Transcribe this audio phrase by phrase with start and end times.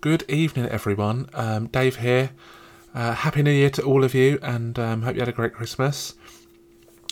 [0.00, 1.28] Good evening, everyone.
[1.34, 2.30] Um, Dave here.
[2.94, 5.52] Uh, Happy New Year to all of you, and um, hope you had a great
[5.52, 6.14] Christmas.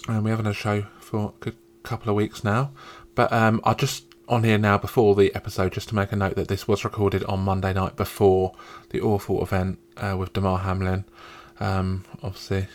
[0.08, 2.70] Um, we haven't had a show for a good couple of weeks now,
[3.14, 6.36] but um, I'll just on here now before the episode just to make a note
[6.36, 8.54] that this was recorded on Monday night before
[8.88, 11.04] the awful event uh, with Damar Hamlin.
[11.60, 12.68] Um, obviously,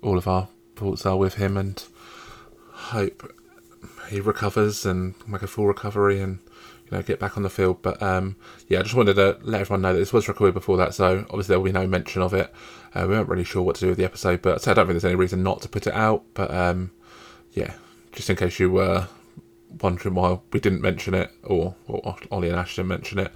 [0.00, 1.84] all of our thoughts are with him, and
[2.70, 3.30] hope
[4.08, 6.38] he recovers and make a full recovery and
[6.90, 7.82] you know get back on the field.
[7.82, 8.36] But um,
[8.68, 11.20] yeah, I just wanted to let everyone know that this was recorded before that, so
[11.30, 12.52] obviously there will be no mention of it.
[12.94, 14.94] Uh, we weren't really sure what to do with the episode, but I don't think
[14.94, 16.24] there's any reason not to put it out.
[16.34, 16.90] But um,
[17.52, 17.74] yeah,
[18.12, 19.08] just in case you were
[19.80, 23.32] wondering why we didn't mention it, or, or Ollie and Ash didn't mention it,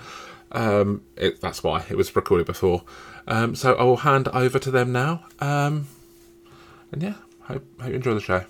[0.52, 2.82] um, it, that's why it was recorded before.
[3.26, 5.24] Um, so I will hand over to them now.
[5.40, 5.86] Um,
[6.92, 8.44] and yeah, hope, hope you enjoy the show.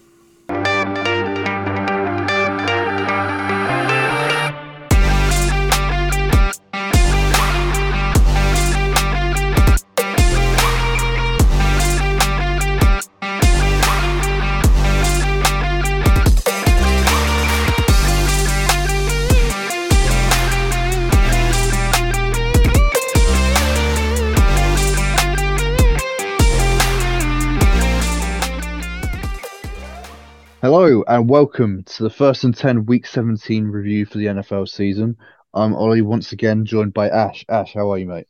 [30.65, 35.15] Hello and welcome to the first and 10 week 17 review for the NFL season.
[35.53, 37.45] I'm Ollie once again joined by Ash.
[37.51, 38.27] Ash, how are you, mate?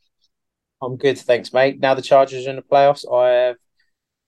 [0.81, 1.79] I'm good, thanks, mate.
[1.79, 3.09] Now the Chargers are in the playoffs.
[3.09, 3.55] I have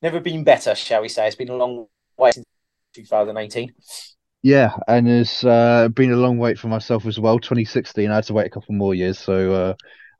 [0.01, 1.27] never been better, shall we say.
[1.27, 2.45] It's been a long way since
[2.93, 3.73] 2018.
[4.41, 7.39] Yeah, and it's uh, been a long wait for myself as well.
[7.39, 9.73] 2016, I had to wait a couple more years, so uh,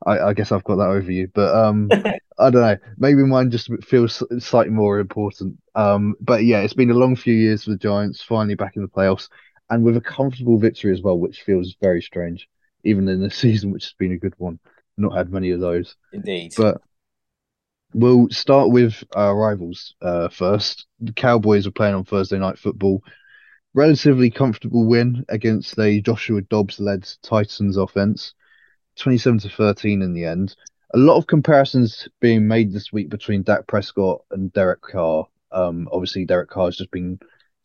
[0.06, 1.28] I, I, guess I've got that over you.
[1.32, 1.88] But um,
[2.38, 2.76] I don't know.
[2.96, 5.58] Maybe mine just feels slightly more important.
[5.74, 8.82] Um, but yeah, it's been a long few years for the Giants, finally back in
[8.82, 9.28] the playoffs,
[9.70, 12.48] and with a comfortable victory as well, which feels very strange,
[12.84, 14.58] even in the season, which has been a good one.
[14.96, 15.94] Not had many of those.
[16.12, 16.54] Indeed.
[16.56, 16.80] But
[17.94, 20.86] we'll start with our rivals uh, first.
[21.00, 23.02] The Cowboys are playing on Thursday night football.
[23.74, 28.34] Relatively comfortable win against the Joshua Dobbs led Titans offense.
[28.98, 30.54] 27 to 13 in the end.
[30.94, 35.26] A lot of comparisons being made this week between Dak Prescott and Derek Carr.
[35.52, 37.18] Um, obviously, Derek Carr has just been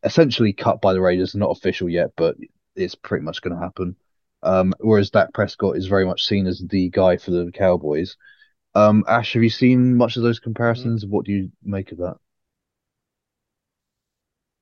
[0.03, 2.35] essentially cut by the Raiders, not official yet, but
[2.75, 3.95] it's pretty much going to happen.
[4.41, 8.17] Um, whereas Dak Prescott is very much seen as the guy for the Cowboys.
[8.75, 11.05] Um, Ash, have you seen much of those comparisons?
[11.05, 12.17] What do you make of that?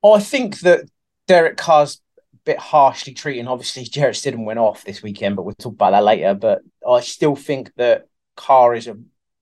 [0.04, 0.86] I think that
[1.28, 2.02] Derek Carr's
[2.46, 3.48] bit harshly treating.
[3.48, 6.34] Obviously, Jarrett Stidham went off this weekend, but we'll talk about that later.
[6.34, 8.98] But I still think that Carr is a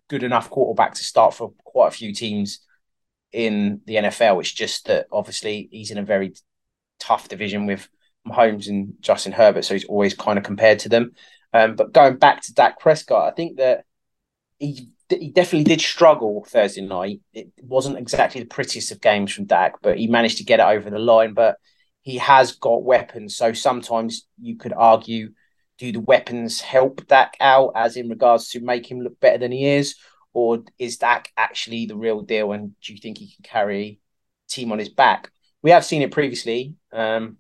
[0.08, 2.60] good enough quarterback to start for quite a few teams
[3.32, 4.40] in the NFL.
[4.42, 6.34] It's just that obviously he's in a very
[7.00, 7.88] tough division with
[8.28, 11.14] Mahomes and Justin Herbert, so he's always kind of compared to them.
[11.54, 13.86] Um, but going back to Dak Prescott, I think that
[14.60, 17.22] he he definitely did struggle Thursday night.
[17.34, 20.68] It wasn't exactly the prettiest of games from Dak, but he managed to get it
[20.68, 21.34] over the line.
[21.34, 21.58] But
[22.10, 23.36] he has got weapons.
[23.36, 25.34] So sometimes you could argue,
[25.78, 29.52] do the weapons help Dak out as in regards to make him look better than
[29.52, 29.96] he is?
[30.34, 32.52] Or is Dak actually the real deal?
[32.52, 34.00] And do you think he can carry
[34.50, 35.32] team on his back?
[35.62, 37.38] We have seen it previously um,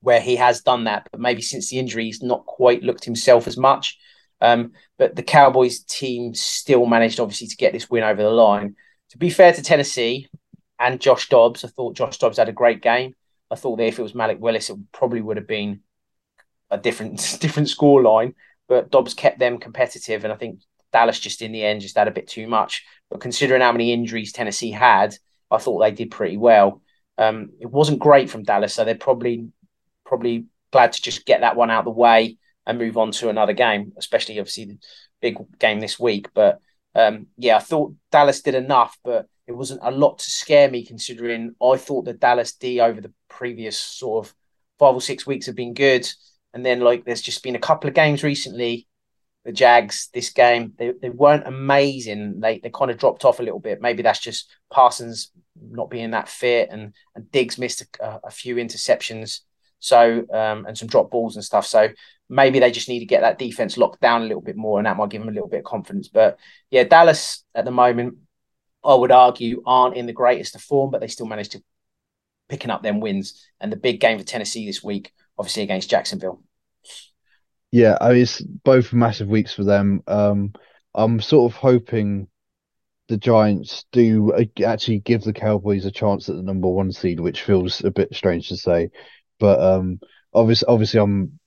[0.00, 3.46] where he has done that, but maybe since the injury, he's not quite looked himself
[3.46, 3.98] as much.
[4.40, 8.76] Um, but the Cowboys team still managed, obviously, to get this win over the line.
[9.10, 10.28] To be fair to Tennessee
[10.78, 13.14] and Josh Dobbs, I thought Josh Dobbs had a great game.
[13.54, 15.80] I thought that if it was Malik Willis, it probably would have been
[16.72, 18.34] a different different score line.
[18.66, 20.60] But Dobbs kept them competitive, and I think
[20.92, 22.84] Dallas just in the end just had a bit too much.
[23.10, 25.14] But considering how many injuries Tennessee had,
[25.52, 26.82] I thought they did pretty well.
[27.16, 29.48] Um, it wasn't great from Dallas, so they're probably
[30.04, 33.28] probably glad to just get that one out of the way and move on to
[33.28, 34.78] another game, especially obviously the
[35.22, 36.28] big game this week.
[36.34, 36.58] But
[36.96, 40.84] um, yeah, I thought Dallas did enough, but it wasn't a lot to scare me
[40.84, 44.34] considering I thought the Dallas D over the previous sort of
[44.78, 46.08] five or six weeks have been good.
[46.52, 48.86] And then like there's just been a couple of games recently.
[49.44, 52.40] The Jags, this game, they, they weren't amazing.
[52.40, 53.82] They they kind of dropped off a little bit.
[53.82, 55.30] Maybe that's just Parsons
[55.60, 59.40] not being that fit and and Diggs missed a, a few interceptions.
[59.80, 61.66] So um, and some drop balls and stuff.
[61.66, 61.90] So
[62.30, 64.86] maybe they just need to get that defense locked down a little bit more, and
[64.86, 66.08] that might give them a little bit of confidence.
[66.08, 66.38] But
[66.70, 68.16] yeah, Dallas at the moment,
[68.84, 71.62] I would argue, aren't in the greatest of form, but they still managed to
[72.48, 73.46] picking up them wins.
[73.60, 76.42] And the big game for Tennessee this week, obviously against Jacksonville.
[77.70, 80.02] Yeah, I mean, it's both massive weeks for them.
[80.06, 80.52] Um,
[80.94, 82.28] I'm sort of hoping
[83.08, 84.32] the Giants do
[84.64, 88.14] actually give the Cowboys a chance at the number one seed, which feels a bit
[88.14, 88.90] strange to say,
[89.38, 89.98] but um,
[90.32, 91.38] obviously, obviously, I'm.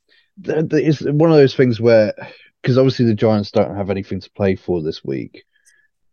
[0.43, 2.13] It's one of those things where
[2.61, 5.45] because obviously the Giants don't have anything to play for this week,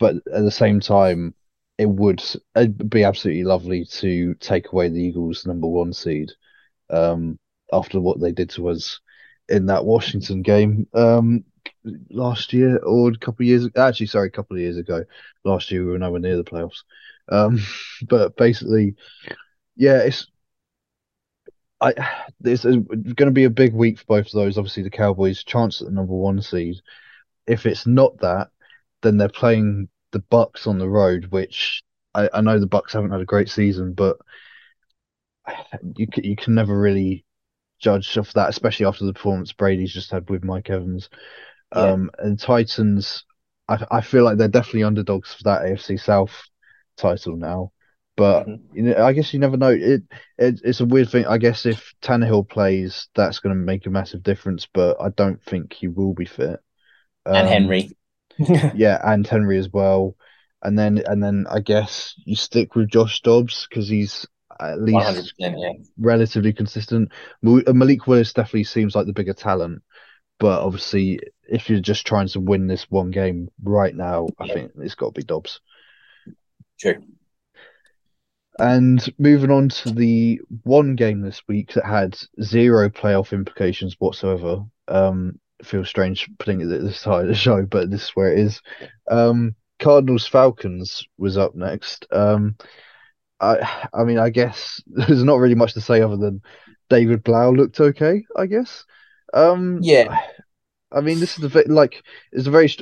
[0.05, 1.35] but at the same time,
[1.79, 2.23] it would
[2.91, 6.31] be absolutely lovely to take away the Eagles' number one seed
[6.91, 7.39] um,
[7.73, 9.01] after what they did to us
[9.49, 11.43] in that Washington game um,
[12.11, 13.67] last year or a couple of years.
[13.79, 15.05] Actually, sorry, a couple of years ago.
[15.43, 16.83] Last year we were nowhere near the playoffs.
[17.31, 17.61] Um,
[18.06, 18.97] but basically,
[19.75, 20.27] yeah, it's
[21.81, 21.95] I
[22.45, 24.59] it's going to be a big week for both of those.
[24.59, 26.77] Obviously, the Cowboys' chance at the number one seed.
[27.47, 28.49] If it's not that,
[29.01, 31.83] then they're playing the Bucs on the road, which
[32.15, 34.17] I, I know the Bucs haven't had a great season, but
[35.97, 37.27] you can, you can never really
[37.79, 41.11] judge off that, especially after the performance Brady's just had with Mike Evans.
[41.75, 41.83] Yeah.
[41.83, 43.25] Um, and Titans,
[43.69, 46.33] I, I feel like they're definitely underdogs for that AFC South
[46.97, 47.73] title now.
[48.17, 48.77] But mm-hmm.
[48.77, 49.71] you know, I guess you never know.
[49.71, 50.03] It,
[50.39, 51.27] it it's a weird thing.
[51.27, 54.69] I guess if Tannehill plays, that's going to make a massive difference.
[54.73, 56.61] But I don't think he will be fit.
[57.27, 57.91] Um, and Henry.
[58.75, 60.17] yeah, and Henry as well.
[60.63, 64.27] And then and then I guess you stick with Josh Dobbs because he's
[64.61, 65.53] at least yeah.
[65.99, 67.13] relatively consistent.
[67.43, 69.83] Malik Willis definitely seems like the bigger talent,
[70.39, 74.73] but obviously, if you're just trying to win this one game right now, I think
[74.79, 75.61] it's got to be Dobbs.
[76.81, 77.03] True.
[78.59, 84.65] And moving on to the one game this week that had zero playoff implications whatsoever.
[84.87, 88.33] Um, feels strange putting it at this side of the show, but this is where
[88.33, 88.61] it is.
[89.11, 92.07] Um, Cardinals Falcons was up next.
[92.11, 92.57] Um,
[93.41, 96.43] I I mean, I guess there's not really much to say other than
[96.89, 98.25] David Blough looked okay.
[98.37, 98.85] I guess.
[99.33, 100.21] Um, yeah.
[100.93, 102.73] I mean, this is the like it's a very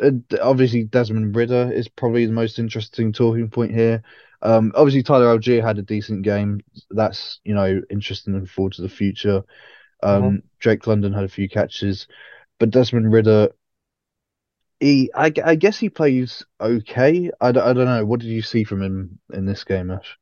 [0.43, 4.03] obviously Desmond Ridder is probably the most interesting talking point here.
[4.43, 6.61] Um, obviously Tyler Allgeier had a decent game.
[6.91, 9.43] That's you know interesting and forward to the future.
[10.03, 10.37] Um, mm-hmm.
[10.59, 12.07] Drake London had a few catches,
[12.63, 13.49] but Desmond Ridder,
[14.79, 17.29] he I, I guess he plays okay.
[17.41, 18.05] I, I don't know.
[18.05, 20.17] What did you see from him in this game, Ash?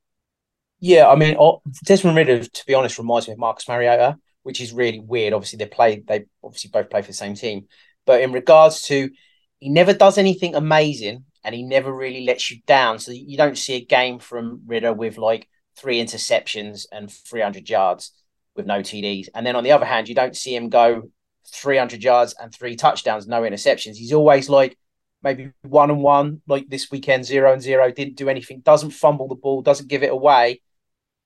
[0.78, 1.36] Yeah, I mean,
[1.84, 5.34] Desmond Ridder, to be honest, reminds me of Marcus Mariota, which is really weird.
[5.34, 7.66] Obviously, they play, they obviously both play for the same team.
[8.06, 9.10] But in regards to,
[9.58, 13.00] he never does anything amazing and he never really lets you down.
[13.00, 15.46] So you don't see a game from Ridder with like
[15.76, 18.12] three interceptions and 300 yards
[18.56, 19.28] with no TDs.
[19.34, 21.10] And then on the other hand, you don't see him go
[21.46, 23.96] 300 yards and three touchdowns, no interceptions.
[23.96, 24.78] He's always like
[25.22, 29.28] maybe one and one, like this weekend, zero and zero, didn't do anything, doesn't fumble
[29.28, 30.60] the ball, doesn't give it away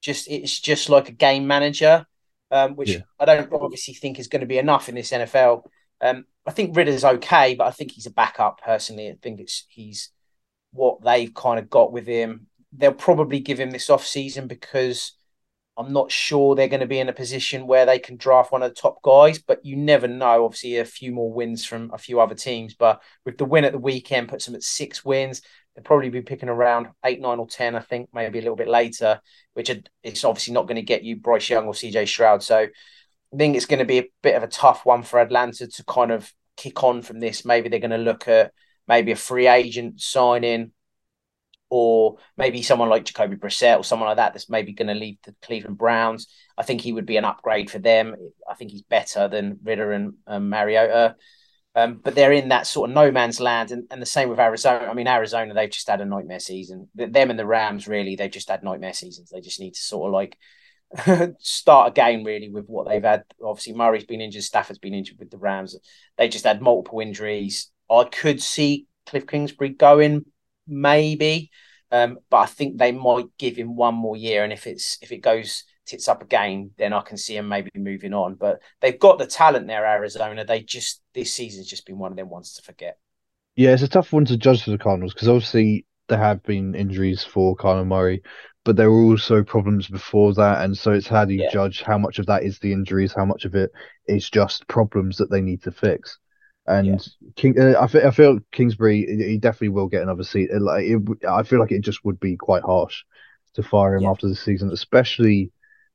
[0.04, 2.06] just it's just like a game manager,
[2.50, 3.00] um, which yeah.
[3.18, 5.64] I don't obviously think is going to be enough in this NFL.
[6.00, 9.08] Um, I think Ridder's okay, but I think he's a backup personally.
[9.08, 10.10] I think it's he's
[10.72, 12.48] what they've kind of got with him.
[12.70, 15.12] They'll probably give him this off season because
[15.76, 18.62] I'm not sure they're going to be in a position where they can draft one
[18.62, 20.44] of the top guys, but you never know.
[20.44, 23.72] Obviously, a few more wins from a few other teams, but with the win at
[23.72, 25.42] the weekend, puts them at six wins.
[25.74, 27.74] They'll probably be picking around eight, nine, or ten.
[27.74, 29.20] I think maybe a little bit later,
[29.54, 29.70] which
[30.04, 32.44] it's obviously not going to get you Bryce Young or CJ Stroud.
[32.44, 35.66] So I think it's going to be a bit of a tough one for Atlanta
[35.66, 37.44] to kind of kick on from this.
[37.44, 38.52] Maybe they're going to look at
[38.86, 40.70] maybe a free agent signing,
[41.76, 45.16] or maybe someone like Jacoby Brissett or someone like that that's maybe going to leave
[45.24, 46.28] the Cleveland Browns.
[46.56, 48.14] I think he would be an upgrade for them.
[48.48, 51.16] I think he's better than Ridder and um, Mariota.
[51.74, 54.38] Um, but they're in that sort of no man's land, and, and the same with
[54.38, 54.86] Arizona.
[54.86, 56.88] I mean, Arizona, they've just had a nightmare season.
[56.94, 59.30] Them and the Rams, really, they've just had nightmare seasons.
[59.30, 63.24] They just need to sort of like start again, really, with what they've had.
[63.42, 65.76] Obviously, Murray's been injured, Stafford's been injured with the Rams.
[66.18, 67.72] They just had multiple injuries.
[67.90, 70.24] I could see Cliff Kingsbury going,
[70.66, 71.50] maybe,
[71.94, 74.42] um, but I think they might give him one more year.
[74.42, 77.70] And if it's if it goes tits up again, then I can see him maybe
[77.76, 78.34] moving on.
[78.34, 80.44] But they've got the talent there, Arizona.
[80.44, 82.98] They just this season's just been one of them ones to forget.
[83.54, 86.74] Yeah, it's a tough one to judge for the Cardinals because obviously there have been
[86.74, 88.24] injuries for Kyler Murray,
[88.64, 91.52] but there were also problems before that, and so it's how do you yeah.
[91.52, 93.70] judge how much of that is the injuries, how much of it
[94.08, 96.18] is just problems that they need to fix.
[96.66, 97.30] And yeah.
[97.36, 100.50] King, uh, I, feel, I feel Kingsbury, he definitely will get another seat.
[100.52, 103.04] Like, it, I feel like it just would be quite harsh
[103.54, 104.10] to fire him yeah.
[104.10, 105.52] after the season, especially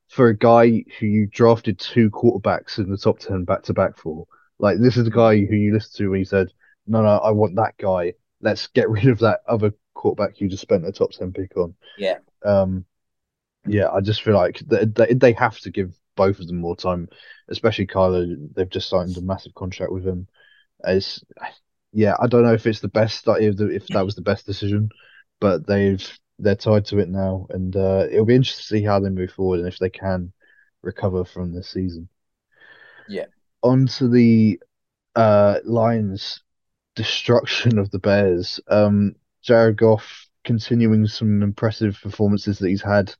[0.09, 3.97] for a guy who you drafted two quarterbacks in the top 10 back to back
[3.97, 4.27] for.
[4.59, 6.49] Like, this is the guy who you listened to when you said,
[6.85, 8.13] No, no, I want that guy.
[8.41, 11.75] Let's get rid of that other quarterback you just spent a top 10 pick on.
[11.97, 12.19] Yeah.
[12.45, 12.85] Um,
[13.67, 16.75] yeah, I just feel like they, they, they have to give both of them more
[16.75, 17.09] time,
[17.49, 18.35] especially Kyler.
[18.55, 20.27] They've just signed a massive contract with him.
[20.85, 21.23] It's,
[21.91, 24.89] yeah, I don't know if it's the best, if, if that was the best decision,
[25.39, 26.05] but they've
[26.39, 29.31] they're tied to it now, and uh, it'll be interesting to see how they move
[29.31, 30.31] forward and if they can
[30.81, 32.07] recover from this season.
[33.09, 33.25] Yeah.
[33.61, 34.59] On to the
[35.15, 36.41] uh, Lions'
[36.95, 38.59] destruction of the Bears.
[38.69, 43.13] Um, Jared Goff continuing some impressive performances that he's had.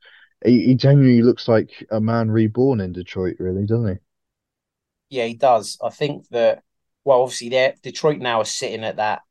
[0.46, 4.00] He, he genuinely looks like a man reborn in Detroit, really, doesn't he?
[5.10, 5.78] Yeah, he does.
[5.84, 6.63] I think that.
[7.10, 9.24] Well, obviously, they're Detroit now are sitting at that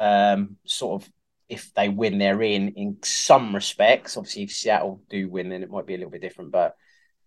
[0.00, 1.12] um, sort of
[1.48, 4.16] if they win, they're in in some respects.
[4.16, 6.50] Obviously, if Seattle do win, then it might be a little bit different.
[6.50, 6.74] But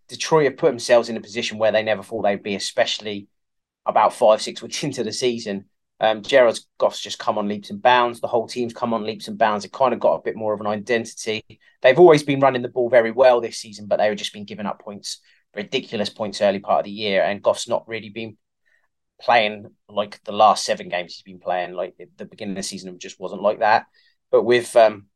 [0.09, 3.29] Detroit have put themselves in a position where they never thought they'd be, especially
[3.85, 5.69] about five, six weeks into the season.
[6.01, 8.19] Um, Jared Goff's just come on leaps and bounds.
[8.19, 9.63] The whole team's come on leaps and bounds.
[9.63, 11.45] It kind of got a bit more of an identity.
[11.81, 14.43] They've always been running the ball very well this season, but they were just been
[14.43, 15.21] giving up points,
[15.55, 17.23] ridiculous points early part of the year.
[17.23, 18.35] And Goff's not really been
[19.21, 21.73] playing like the last seven games he's been playing.
[21.73, 23.85] Like the beginning of the season just wasn't like that.
[24.31, 25.07] But with um,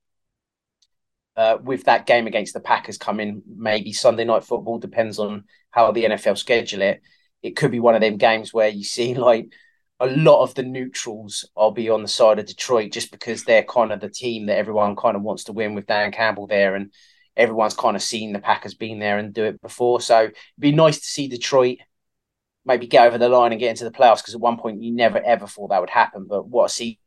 [1.35, 5.91] uh, with that game against the Packers coming, maybe Sunday night football depends on how
[5.91, 7.01] the NFL schedule it.
[7.41, 9.53] It could be one of them games where you see like
[9.99, 13.63] a lot of the neutrals will be on the side of Detroit just because they're
[13.63, 16.75] kind of the team that everyone kind of wants to win with Dan Campbell there
[16.75, 16.91] and
[17.35, 19.99] everyone's kind of seen the Packers being there and do it before.
[19.99, 21.79] So it'd be nice to see Detroit
[22.69, 24.93] maybe get over the line and get into the playoffs because at one point you
[24.93, 26.25] never ever thought that would happen.
[26.29, 26.97] But what a season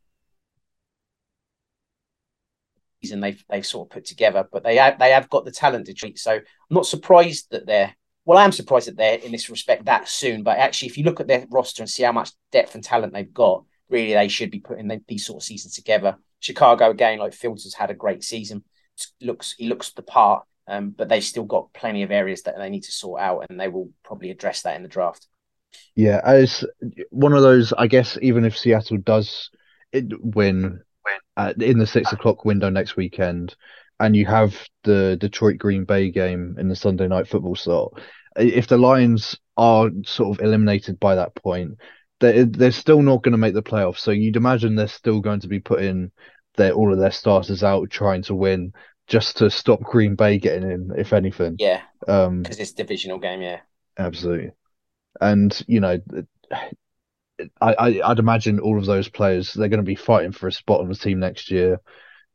[3.21, 4.47] they've they've sort of put together.
[4.51, 6.19] But they have, they have got the talent to treat.
[6.19, 9.85] So I'm not surprised that they're well, I am surprised that they're in this respect
[9.85, 10.43] that soon.
[10.43, 13.13] But actually, if you look at their roster and see how much depth and talent
[13.13, 16.17] they've got, really they should be putting these sort of seasons together.
[16.39, 18.63] Chicago again, like Fields has had a great season.
[19.21, 22.69] Looks he looks the part, um, but they've still got plenty of areas that they
[22.69, 25.27] need to sort out, and they will probably address that in the draft.
[25.95, 26.65] Yeah, as
[27.11, 29.51] one of those, I guess, even if Seattle does
[29.93, 30.81] win
[31.37, 33.55] uh, in the six o'clock window next weekend,
[33.99, 38.01] and you have the Detroit Green Bay game in the Sunday night football slot,
[38.35, 41.77] if the Lions are sort of eliminated by that point,
[42.19, 43.99] they're, they're still not going to make the playoffs.
[43.99, 46.11] So you'd imagine they're still going to be putting
[46.55, 48.73] their all of their starters out trying to win
[49.07, 51.57] just to stop Green Bay getting in, if anything.
[51.59, 51.81] Yeah.
[52.07, 53.41] Um, because it's divisional game.
[53.41, 53.59] Yeah.
[53.97, 54.53] Absolutely
[55.21, 55.99] and you know,
[57.61, 60.51] I, I would imagine all of those players they're going to be fighting for a
[60.51, 61.81] spot on the team next year.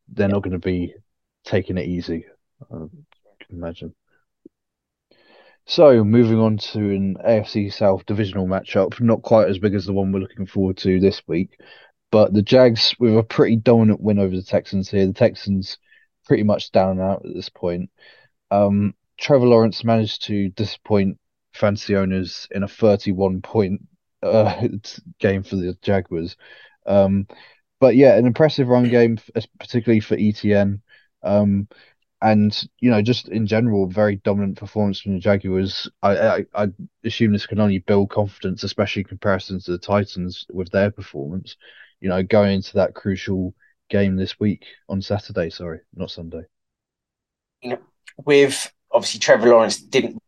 [0.09, 0.35] They're yeah.
[0.35, 0.95] not going to be
[1.45, 2.27] taking it easy.
[2.73, 2.91] I can
[3.51, 3.95] imagine.
[5.67, 9.93] So moving on to an AFC South divisional matchup, not quite as big as the
[9.93, 11.61] one we're looking forward to this week,
[12.11, 15.07] but the Jags with a pretty dominant win over the Texans here.
[15.07, 15.77] The Texans
[16.27, 17.91] pretty much down and out at this point.
[18.51, 21.19] Um, Trevor Lawrence managed to disappoint
[21.53, 23.83] fantasy owners in a 31 point
[24.23, 24.69] uh,
[25.19, 26.37] game for the Jaguars.
[26.87, 27.27] Um,
[27.81, 29.19] but yeah, an impressive run game,
[29.59, 30.83] particularly for Etienne.
[31.23, 31.69] Um,
[32.21, 35.89] and you know, just in general, very dominant performance from the Jaguars.
[36.03, 36.69] I, I, I
[37.05, 41.57] assume this can only build confidence, especially in comparison to the Titans with their performance.
[42.01, 43.55] You know, going into that crucial
[43.89, 45.51] game this week on Saturday.
[45.51, 46.43] Sorry, not Sunday.
[47.63, 47.79] You know,
[48.25, 50.21] with obviously Trevor Lawrence didn't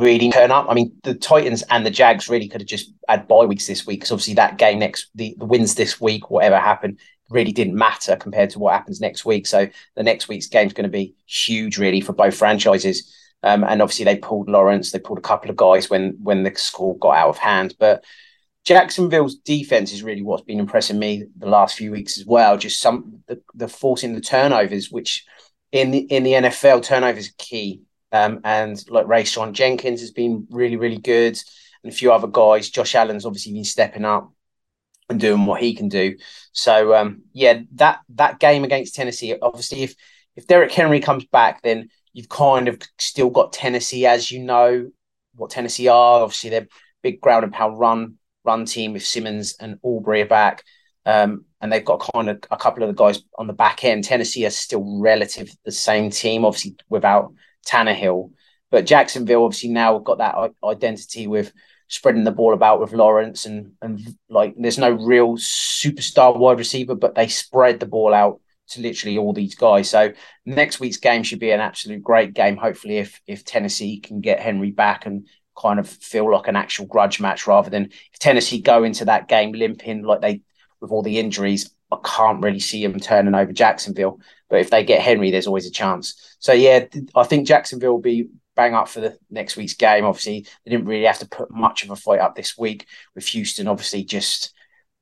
[0.00, 0.66] really turn up.
[0.68, 3.86] I mean, the Titans and the Jags really could have just had bye weeks this
[3.86, 7.74] week because obviously that game next, the, the wins this week, whatever happened, really didn't
[7.74, 9.46] matter compared to what happens next week.
[9.46, 13.14] So the next week's game is going to be huge, really, for both franchises.
[13.42, 16.54] Um, and obviously they pulled Lawrence, they pulled a couple of guys when when the
[16.56, 17.74] score got out of hand.
[17.78, 18.04] But
[18.64, 22.58] Jacksonville's defense is really what's been impressing me the last few weeks as well.
[22.58, 25.24] Just some the, the forcing the turnovers, which
[25.72, 27.82] in the in the NFL turnovers key.
[28.12, 31.38] Um, and like Ray Rayshawn Jenkins has been really, really good.
[31.82, 32.68] And a few other guys.
[32.68, 34.32] Josh Allen's obviously been stepping up
[35.08, 36.16] and doing what he can do.
[36.52, 39.94] So um, yeah, that that game against Tennessee, obviously if
[40.36, 44.90] if Derrick Henry comes back, then you've kind of still got Tennessee as you know
[45.34, 46.22] what Tennessee are.
[46.22, 46.68] Obviously they're
[47.02, 50.64] big ground and pound run run team with Simmons and Autry back.
[51.06, 54.04] Um, and they've got kind of a couple of the guys on the back end.
[54.04, 57.32] Tennessee are still relative the same team, obviously without
[57.66, 58.32] Tannehill.
[58.70, 61.52] But Jacksonville obviously now got that identity with
[61.88, 66.94] spreading the ball about with Lawrence and and like there's no real superstar wide receiver,
[66.94, 69.90] but they spread the ball out to literally all these guys.
[69.90, 70.12] So
[70.46, 72.56] next week's game should be an absolute great game.
[72.56, 75.26] Hopefully, if if Tennessee can get Henry back and
[75.60, 79.28] kind of feel like an actual grudge match rather than if Tennessee go into that
[79.28, 80.42] game limping like they
[80.80, 84.20] with all the injuries, I can't really see them turning over Jacksonville.
[84.48, 86.36] But if they get Henry, there's always a chance.
[86.38, 90.04] So yeah, I think Jacksonville will be bang up for the next week's game.
[90.04, 93.26] Obviously, they didn't really have to put much of a fight up this week with
[93.28, 93.68] Houston.
[93.68, 94.54] Obviously, just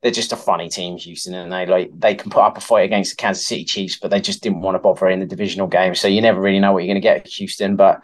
[0.02, 2.84] they're just a funny team, Houston, and they like they can put up a fight
[2.84, 5.66] against the Kansas City Chiefs, but they just didn't want to bother in the divisional
[5.66, 5.94] game.
[5.94, 7.76] So you never really know what you're going to get at Houston.
[7.76, 8.02] But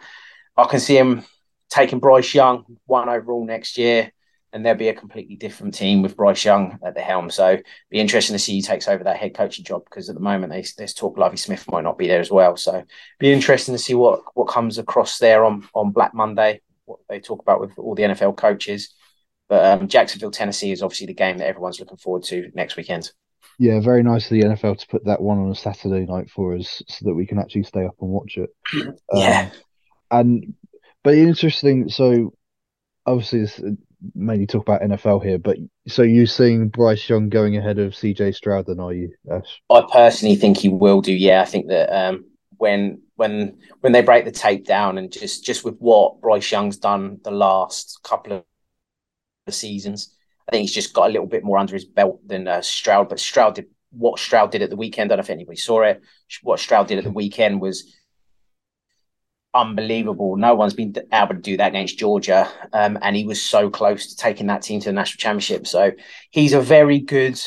[0.57, 1.23] I can see him
[1.69, 4.11] taking Bryce Young one overall next year.
[4.55, 7.29] And there'll be a completely different team with Bryce Young at the helm.
[7.29, 7.57] So
[7.89, 10.53] be interesting to see who takes over that head coaching job because at the moment
[10.53, 12.55] there's, there's talk Lovie Smith might not be there as well.
[12.55, 12.81] So
[13.19, 16.61] be interesting to see what what comes across there on on Black Monday.
[16.85, 18.93] What they talk about with all the NFL coaches.
[19.49, 23.11] But um, Jacksonville, Tennessee is obviously the game that everyone's looking forward to next weekend.
[23.59, 26.55] Yeah, very nice of the NFL to put that one on a Saturday night for
[26.55, 28.49] us so that we can actually stay up and watch it.
[29.13, 29.49] yeah.
[30.11, 30.53] Um, and
[31.03, 31.89] but interesting.
[31.89, 32.33] So
[33.05, 33.61] obviously, this
[34.13, 35.57] mainly talk about NFL here, but
[35.87, 39.61] so you seeing Bryce Young going ahead of CJ Stroud, then are you, Ash?
[39.69, 41.13] I personally think he will do.
[41.13, 42.25] Yeah, I think that um,
[42.57, 46.77] when when when they break the tape down and just just with what Bryce Young's
[46.77, 48.43] done the last couple
[49.47, 50.15] of seasons,
[50.47, 53.09] I think he's just got a little bit more under his belt than uh, Stroud.
[53.09, 55.11] But Stroud did what Stroud did at the weekend.
[55.11, 56.01] I don't know if anybody saw it.
[56.43, 57.93] What Stroud did at the weekend was
[59.55, 60.35] unbelievable.
[60.35, 64.07] No one's been able to do that against Georgia, um, and he was so close
[64.07, 65.65] to taking that team to the national championship.
[65.65, 65.93] So
[66.29, 67.41] he's a very good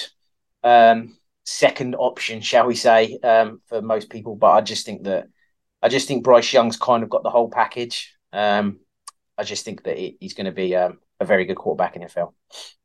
[0.64, 4.34] um, second option, shall we say, um, for most people.
[4.34, 5.28] But I just think that
[5.82, 8.16] I just think Bryce Young's kind of got the whole package.
[8.32, 8.80] Um,
[9.36, 12.08] I just think that he's going to be um, a very good quarterback in the
[12.08, 12.32] NFL.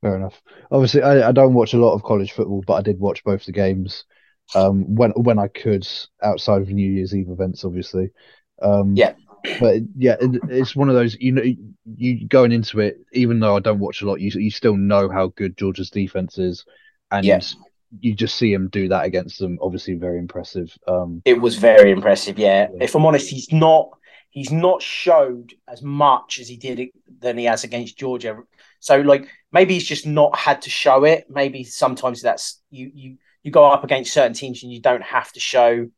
[0.02, 0.40] Fair enough.
[0.70, 3.46] Obviously, I, I, don't watch a lot of college football, but I did watch both
[3.46, 4.06] the games
[4.54, 5.88] um, when when I could
[6.22, 8.12] outside of New Year's Eve events, obviously.
[8.64, 9.14] Um, yeah.
[9.60, 11.44] But yeah, it, it's one of those you know
[11.98, 15.10] you going into it, even though I don't watch a lot, you you still know
[15.10, 16.64] how good Georgia's defense is,
[17.12, 17.42] and yeah.
[18.00, 19.60] you just see him do that against them.
[19.62, 20.78] Obviously, very impressive.
[20.88, 22.40] Um, it was very impressive.
[22.40, 22.70] Yeah.
[22.72, 22.84] yeah.
[22.86, 23.90] If I'm honest, he's not
[24.34, 26.90] he's not showed as much as he did
[27.20, 28.40] than he has against Georgia.
[28.80, 31.26] So like maybe he's just not had to show it.
[31.30, 35.32] Maybe sometimes that's you you you go up against certain teams and you don't have
[35.34, 35.90] to show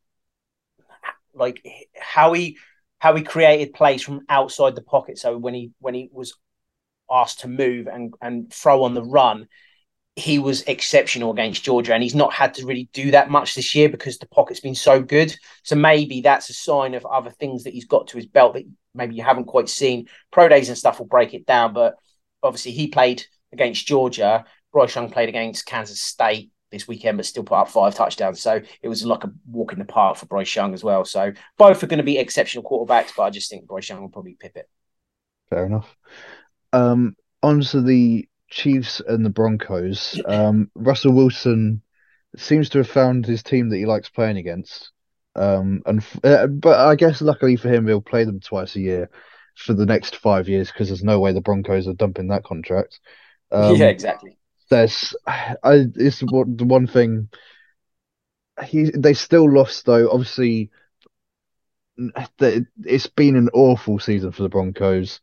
[1.36, 1.62] like
[1.98, 2.58] how he
[2.98, 5.18] how he created plays from outside the pocket.
[5.18, 6.34] So when he when he was
[7.10, 9.48] asked to move and and throw on the run,
[10.16, 13.74] he was exceptional against Georgia, and he's not had to really do that much this
[13.74, 15.36] year because the pocket's been so good.
[15.62, 18.64] So maybe that's a sign of other things that he's got to his belt that
[18.94, 20.08] maybe you haven't quite seen.
[20.32, 21.96] Pro days and stuff will break it down, but
[22.42, 24.44] obviously he played against Georgia.
[24.72, 28.40] Bryce Young played against Kansas State this weekend, but still put up five touchdowns.
[28.40, 31.04] So it was like a walk in the park for Bryce Young as well.
[31.04, 34.08] So both are going to be exceptional quarterbacks, but I just think Bryce Young will
[34.08, 34.68] probably pip it.
[35.50, 35.94] Fair enough.
[36.72, 40.20] Um, on to the Chiefs and the Broncos.
[40.26, 41.82] Um, Russell Wilson
[42.36, 44.90] seems to have found his team that he likes playing against.
[45.36, 49.10] Um, and uh, but I guess luckily for him, he'll play them twice a year
[49.54, 53.00] for the next five years because there's no way the Broncos are dumping that contract.
[53.52, 54.36] Um, yeah, exactly
[54.70, 55.56] there's I
[55.94, 57.28] it's the one thing
[58.64, 60.70] he they still lost though obviously
[62.38, 65.20] the, it's been an awful season for the Broncos.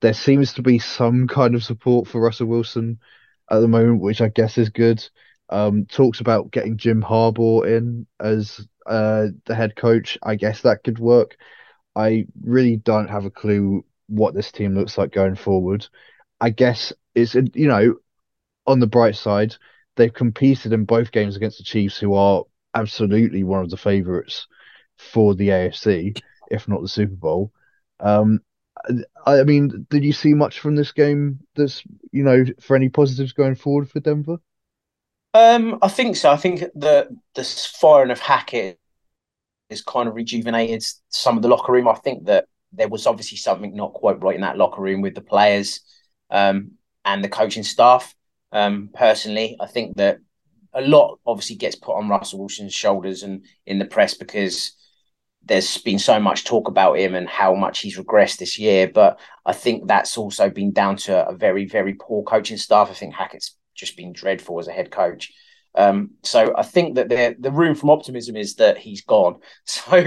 [0.00, 2.98] There seems to be some kind of support for Russell Wilson
[3.50, 5.06] at the moment which I guess is good.
[5.48, 10.18] Um talks about getting Jim Harbaugh in as uh the head coach.
[10.22, 11.36] I guess that could work.
[11.96, 15.86] I really don't have a clue what this team looks like going forward.
[16.40, 17.96] I guess it's you know
[18.66, 19.56] on the bright side,
[19.96, 22.44] they've competed in both games against the Chiefs, who are
[22.74, 24.46] absolutely one of the favourites
[24.96, 26.20] for the AFC,
[26.50, 27.52] if not the Super Bowl.
[28.00, 28.40] Um,
[29.26, 31.40] I mean, did you see much from this game?
[31.54, 34.38] That's you know for any positives going forward for Denver.
[35.34, 36.30] Um, I think so.
[36.30, 38.78] I think the the firing of Hackett
[39.70, 41.88] has kind of rejuvenated some of the locker room.
[41.88, 45.14] I think that there was obviously something not quite right in that locker room with
[45.14, 45.80] the players
[46.30, 46.72] um,
[47.04, 48.14] and the coaching staff.
[48.52, 50.18] Um, personally, I think that
[50.74, 54.72] a lot obviously gets put on Russell Wilson's shoulders and in the press because
[55.44, 58.88] there's been so much talk about him and how much he's regressed this year.
[58.88, 62.90] But I think that's also been down to a very, very poor coaching staff.
[62.90, 65.32] I think Hackett's just been dreadful as a head coach.
[65.74, 69.40] Um, so I think that the the room from optimism is that he's gone.
[69.64, 70.04] So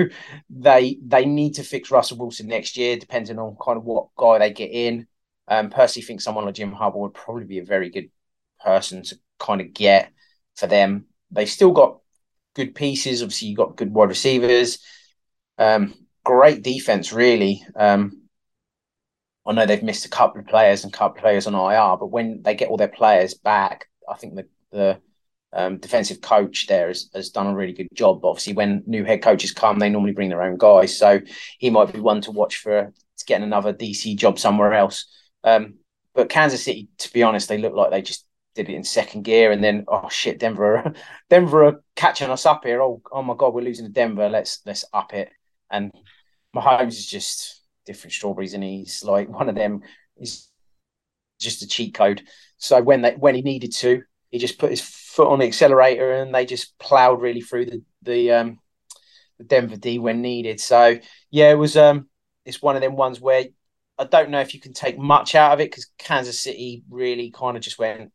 [0.49, 4.38] they they need to fix Russell Wilson next year, depending on kind of what guy
[4.38, 5.08] they get in.
[5.47, 8.10] Um, personally, think someone like Jim Harbaugh would probably be a very good
[8.63, 10.12] person to kind of get
[10.56, 11.06] for them.
[11.32, 12.00] They've still got
[12.54, 13.22] good pieces.
[13.22, 14.80] Obviously, you've got good wide receivers.
[15.58, 17.63] Um, great defense, really.
[17.76, 18.24] Um,
[19.46, 21.98] I know they've missed a couple of players and a couple of players on IR,
[21.98, 25.02] but when they get all their players back, I think the the
[25.54, 28.22] um, defensive coach there has, has done a really good job.
[28.22, 31.22] But obviously, when new head coaches come, they normally bring their own guys, so
[31.60, 32.94] he might be one to watch for
[33.26, 35.06] getting another DC job somewhere else.
[35.44, 35.76] Um,
[36.13, 39.24] but Kansas City, to be honest, they look like they just did it in second
[39.24, 40.94] gear, and then oh shit, Denver,
[41.30, 42.82] Denver are catching us up here.
[42.82, 44.30] Oh, oh my god, we're losing to Denver.
[44.30, 45.30] Let's let's up it.
[45.70, 45.91] And
[46.56, 49.82] Mahomes is just different strawberries, and he's like one of them.
[50.18, 50.50] is
[51.39, 52.24] just a cheat code.
[52.58, 56.13] So when they when he needed to, he just put his foot on the accelerator
[56.13, 58.60] and they just ploughed really through the the um,
[59.38, 60.60] the Denver D when needed.
[60.60, 62.08] So yeah, it was um
[62.46, 63.46] it's one of them ones where
[63.98, 67.32] I don't know if you can take much out of it because Kansas City really
[67.32, 68.12] kind of just went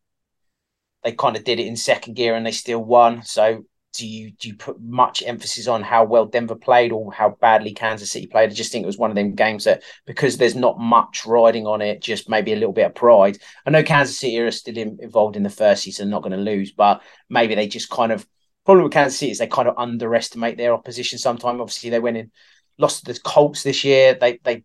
[1.05, 3.23] they kind of did it in second gear and they still won.
[3.23, 7.37] So do you do you put much emphasis on how well Denver played or how
[7.41, 8.51] badly Kansas City played?
[8.51, 11.67] I just think it was one of them games that because there's not much riding
[11.67, 13.39] on it, just maybe a little bit of pride.
[13.67, 16.39] I know Kansas City are still in, involved in the first season, not going to
[16.39, 18.27] lose, but maybe they just kind of
[18.65, 21.19] problem with Kansas City is they kind of underestimate their opposition.
[21.19, 22.31] Sometimes, obviously, they went in
[22.79, 24.15] lost to the Colts this year.
[24.15, 24.63] They they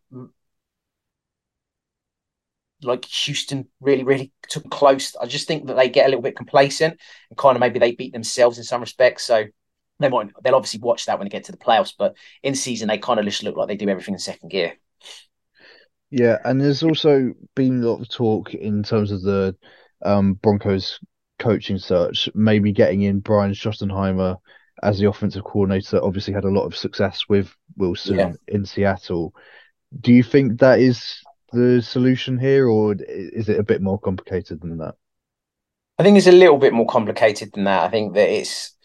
[2.84, 5.16] like Houston really, really took close.
[5.16, 7.94] I just think that they get a little bit complacent and kind of maybe they
[7.94, 9.24] beat themselves in some respects.
[9.24, 9.46] So
[10.00, 12.88] they might they'll obviously watch that when they get to the playoffs, but in season
[12.88, 14.74] they kind of just look like they do everything in second gear.
[16.12, 19.56] Yeah, and there's also been a lot of talk in terms of the
[20.04, 21.00] um, Broncos
[21.40, 24.38] coaching search, maybe getting in Brian Schottenheimer
[24.84, 26.04] as the offensive coordinator.
[26.04, 28.34] Obviously, had a lot of success with Wilson yeah.
[28.48, 29.34] in Seattle.
[30.00, 34.62] Do you think that is the solution here, or is it a bit more complicated
[34.62, 34.96] than that?
[35.98, 37.84] I think it's a little bit more complicated than that.
[37.84, 38.76] I think that it's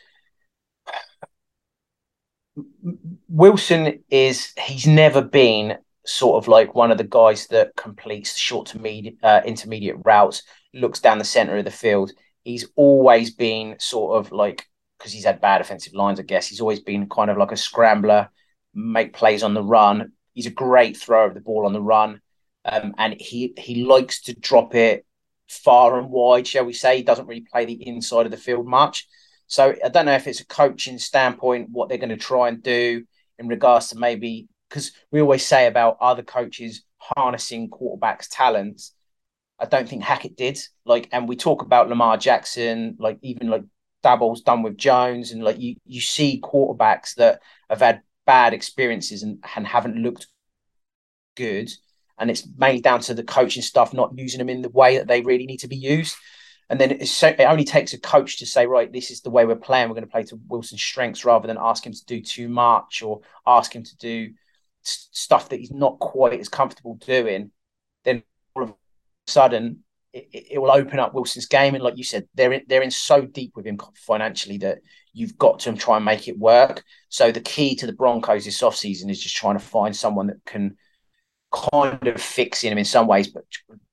[3.28, 8.38] Wilson is he's never been sort of like one of the guys that completes the
[8.38, 10.42] short to medium uh, intermediate routes,
[10.74, 12.12] looks down the center of the field.
[12.44, 14.66] He's always been sort of like
[14.98, 16.46] because he's had bad offensive lines, I guess.
[16.46, 18.28] He's always been kind of like a scrambler,
[18.74, 20.12] make plays on the run.
[20.34, 22.20] He's a great thrower of the ball on the run
[22.64, 25.06] um, and he he likes to drop it
[25.48, 26.98] far and wide, shall we say?
[26.98, 29.08] He doesn't really play the inside of the field much.
[29.46, 32.62] So I don't know if it's a coaching standpoint what they're going to try and
[32.62, 33.04] do
[33.38, 38.94] in regards to maybe because we always say about other coaches harnessing quarterbacks' talents.
[39.58, 40.60] I don't think Hackett did.
[40.84, 43.64] Like, and we talk about Lamar Jackson, like even like
[44.04, 49.22] Daboll's done with Jones, and like you you see quarterbacks that have had bad experiences
[49.22, 50.28] and, and haven't looked
[51.36, 51.70] good
[52.20, 55.08] and it's mainly down to the coaching stuff not using them in the way that
[55.08, 56.14] they really need to be used.
[56.68, 59.44] And then so, it only takes a coach to say, right, this is the way
[59.44, 59.88] we're playing.
[59.88, 63.02] We're going to play to Wilson's strengths rather than ask him to do too much
[63.02, 64.34] or ask him to do
[64.82, 67.50] stuff that he's not quite as comfortable doing.
[68.04, 68.22] Then
[68.54, 68.74] all of a
[69.26, 71.74] sudden, it, it, will open up Wilson's game.
[71.74, 74.78] And like you said, they're in, they're in so deep with him financially that
[75.12, 76.84] you've got to try and make it work.
[77.08, 80.44] So the key to the Broncos this offseason is just trying to find someone that
[80.44, 80.76] can–
[81.52, 83.44] kind of fixing him in some ways, but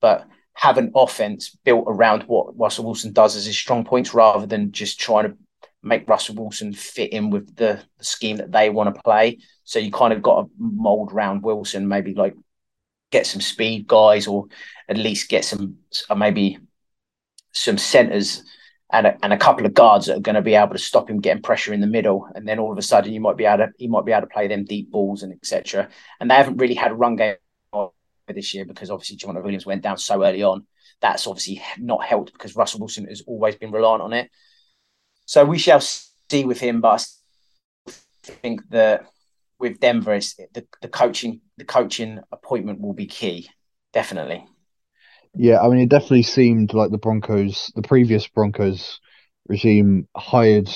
[0.02, 4.48] but have an offense built around what Russell Wilson does as his strong points rather
[4.48, 5.38] than just trying to
[5.84, 9.38] make Russell Wilson fit in with the, the scheme that they want to play.
[9.63, 12.36] So you kind of got to mold around Wilson, maybe like
[13.12, 14.48] get some speed guys or
[14.89, 15.78] at least get some
[16.10, 16.58] uh, maybe
[17.54, 18.43] some centers
[18.91, 21.10] and a, and a couple of guards that are going to be able to stop
[21.10, 22.28] him getting pressure in the middle.
[22.34, 24.28] And then all of a sudden you might be able to he might be able
[24.28, 25.89] to play them deep balls and etc.
[26.20, 27.36] And they haven't really had a run game
[28.34, 30.66] this year because obviously Javonte Williams went down so early on.
[31.02, 34.30] That's obviously not helped because Russell Wilson has always been reliant on it.
[35.26, 37.06] So we shall see with him, but
[37.88, 37.92] I
[38.32, 39.08] think that
[39.60, 43.50] with Denver, it's the, the coaching the coaching appointment will be key,
[43.94, 44.46] definitely.
[45.34, 49.00] Yeah, I mean, it definitely seemed like the Broncos, the previous Broncos
[49.48, 50.70] regime, hired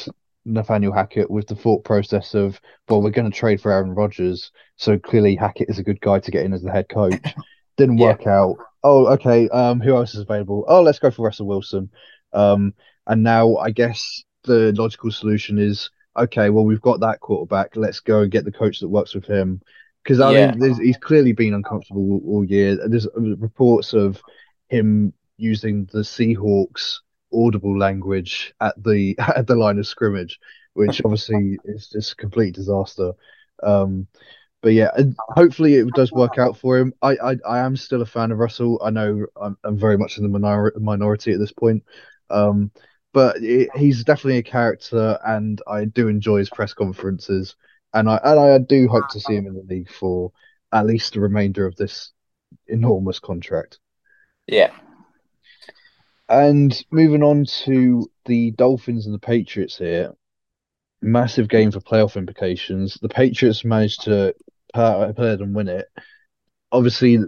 [0.46, 4.52] Nathaniel Hackett with the thought process of, well, we're going to trade for Aaron Rodgers,
[4.76, 7.14] so clearly Hackett is a good guy to get in as the head coach.
[7.78, 8.08] Didn't yeah.
[8.08, 8.58] work out.
[8.84, 9.48] Oh, okay.
[9.50, 10.66] Um, who else is available?
[10.68, 11.90] Oh, let's go for Russell Wilson.
[12.34, 12.74] Um,
[13.08, 17.76] and now I guess the logical solution is, okay, well, we've got that quarterback.
[17.76, 19.62] Let's go and get the coach that works with him.
[20.04, 20.56] Because I yeah.
[20.56, 22.76] mean, he's clearly been uncomfortable all year.
[22.88, 24.22] There's reports of
[24.70, 27.00] him using the Seahawks
[27.34, 30.39] audible language at the at the line of scrimmage,
[30.74, 33.13] which obviously is just a complete disaster.
[33.63, 34.08] Um,
[34.62, 36.94] but yeah, hopefully it does work out for him.
[37.02, 38.80] I, I, I am still a fan of Russell.
[38.84, 41.84] I know I'm, I'm very much in the minor, minority at this point,
[42.30, 42.72] um,
[43.12, 47.56] but it, he's definitely a character, and I do enjoy his press conferences,
[47.94, 50.32] and I and I do hope to see him in the league for
[50.72, 52.12] at least the remainder of this
[52.67, 53.80] enormous contract.
[54.48, 54.72] Yeah,
[56.32, 60.13] and moving on to the Dolphins and the Patriots here,
[61.02, 62.98] massive game for playoff implications.
[63.02, 64.34] The Patriots managed to
[64.74, 65.88] play and win it.
[66.72, 67.20] Obviously,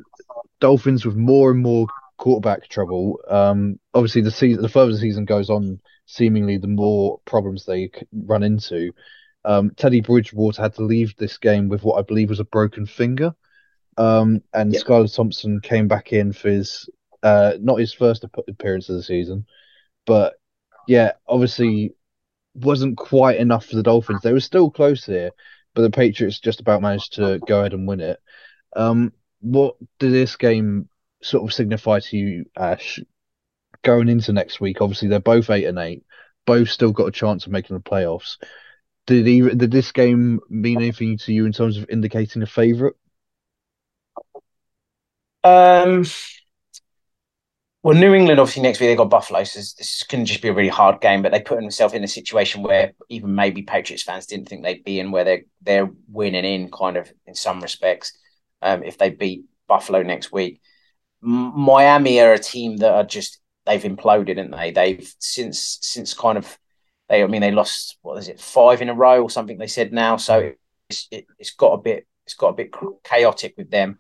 [0.61, 1.87] Dolphins with more and more
[2.17, 3.19] quarterback trouble.
[3.27, 7.91] Um, obviously, the season, the further the season goes on, seemingly the more problems they
[8.13, 8.93] run into.
[9.43, 12.85] Um, Teddy Bridgewater had to leave this game with what I believe was a broken
[12.85, 13.35] finger.
[13.97, 14.83] Um, and yep.
[14.83, 16.89] Skylar Thompson came back in for his
[17.23, 19.45] Uh, not his first appearance of the season,
[20.05, 20.33] but
[20.87, 21.95] yeah, obviously
[22.53, 24.21] wasn't quite enough for the Dolphins.
[24.21, 25.31] They were still close here,
[25.73, 28.19] but the Patriots just about managed to go ahead and win it.
[28.75, 30.89] Um, what did this game
[31.21, 32.99] sort of signify to you, Ash?
[33.83, 36.03] Going into next week, obviously they're both eight and eight,
[36.45, 38.37] both still got a chance of making the playoffs.
[39.07, 42.95] Did he, did this game mean anything to you in terms of indicating a favourite?
[45.43, 46.05] Um,
[47.83, 50.47] well, New England obviously next week they got Buffalo, so this, this can just be
[50.47, 51.21] a really hard game.
[51.21, 54.85] But they put themselves in a situation where even maybe Patriots fans didn't think they'd
[54.85, 58.17] be in, where they're they're winning in kind of in some respects.
[58.61, 60.61] Um, if they beat Buffalo next week,
[61.21, 64.71] M- Miami are a team that are just they've imploded, and they?
[64.71, 66.57] They've since since kind of
[67.09, 69.67] they I mean they lost what is it five in a row or something they
[69.67, 70.53] said now, so
[70.89, 73.99] it's it, has got a bit it's got a bit chaotic with them.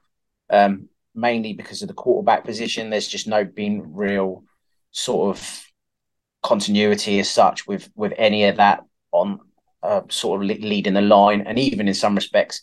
[0.49, 2.89] Um, mainly because of the quarterback position.
[2.89, 4.43] There's just no been real
[4.91, 5.65] sort of
[6.41, 9.39] continuity as such with with any of that on
[9.81, 12.61] uh, sort of leading the line, and even in some respects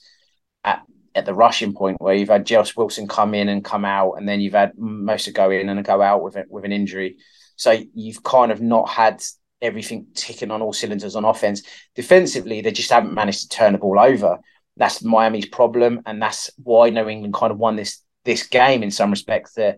[0.64, 0.82] at
[1.14, 4.28] at the rushing point where you've had Jeff Wilson come in and come out, and
[4.28, 7.16] then you've had Mostert go in and go out with it, with an injury.
[7.56, 9.22] So you've kind of not had
[9.60, 11.62] everything ticking on all cylinders on offense.
[11.94, 14.38] Defensively, they just haven't managed to turn the ball over.
[14.76, 18.90] That's Miami's problem, and that's why New England kind of won this this game in
[18.90, 19.54] some respects.
[19.54, 19.76] Their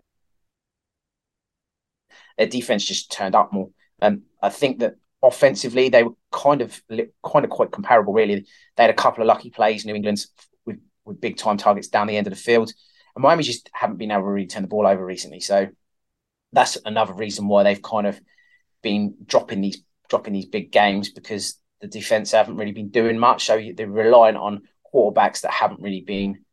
[2.37, 3.69] their defense just turned up more.
[4.01, 8.13] Um, I think that offensively they were kind of kind of quite comparable.
[8.13, 9.85] Really, they had a couple of lucky plays.
[9.85, 10.29] New England's
[10.65, 12.71] with with big time targets down the end of the field,
[13.15, 15.39] and Miami just haven't been able to really turn the ball over recently.
[15.39, 15.69] So
[16.51, 18.21] that's another reason why they've kind of
[18.83, 23.45] been dropping these dropping these big games because the defense haven't really been doing much.
[23.45, 24.61] So they're relying on
[24.93, 26.45] quarterbacks that haven't really been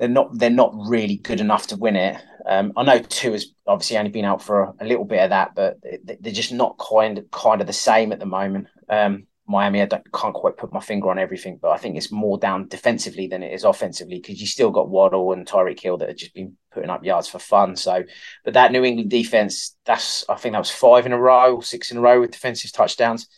[0.00, 2.16] they're not they're not really good enough to win it.
[2.46, 5.30] Um, I know Tua has obviously only been out for a, a, little bit of
[5.30, 8.66] that, but they're just not kind of, kind of the same at the moment.
[8.88, 12.38] Um, Miami, I can't quite put my finger on everything, but I think it's more
[12.38, 16.08] down defensively than it is offensively because you still got Waddle and Tyreek Hill that
[16.08, 17.76] have just been putting up yards for fun.
[17.76, 18.02] So,
[18.42, 21.90] but that New England defense, that's I think that was five in a row, six
[21.90, 23.28] in a row with defensive touchdowns.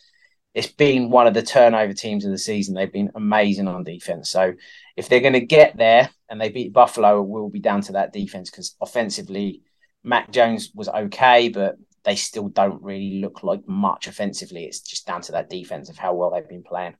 [0.53, 2.75] It's been one of the turnover teams of the season.
[2.75, 4.29] They've been amazing on defense.
[4.29, 4.53] So
[4.95, 7.91] if they're going to get there and they beat Buffalo, it will be down to
[7.91, 9.61] that defense because offensively,
[10.03, 14.65] Mac Jones was okay, but they still don't really look like much offensively.
[14.65, 16.95] It's just down to that defense of how well they've been playing.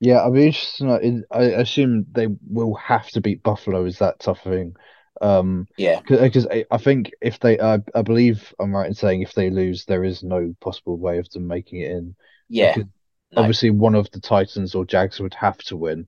[0.00, 1.24] Yeah, I'd be interested.
[1.30, 3.86] I assume they will have to beat Buffalo.
[3.86, 4.76] Is that tough thing?
[5.22, 9.32] Um, yeah, because I think if they, uh, I believe I'm right in saying if
[9.32, 12.14] they lose, there is no possible way of them making it in.
[12.50, 13.40] Yeah, no.
[13.40, 16.06] obviously one of the Titans or Jags would have to win.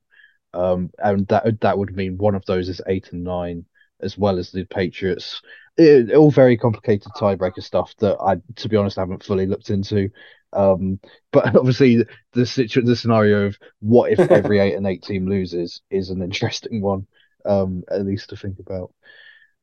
[0.54, 3.64] Um, and that that would mean one of those is eight and nine,
[4.00, 5.40] as well as the Patriots.
[5.76, 10.10] It, all very complicated tiebreaker stuff that I, to be honest, haven't fully looked into.
[10.52, 11.00] Um,
[11.32, 15.80] but obviously, the situ- the scenario of what if every eight and eight team loses
[15.90, 17.06] is an interesting one,
[17.44, 18.92] um, at least to think about.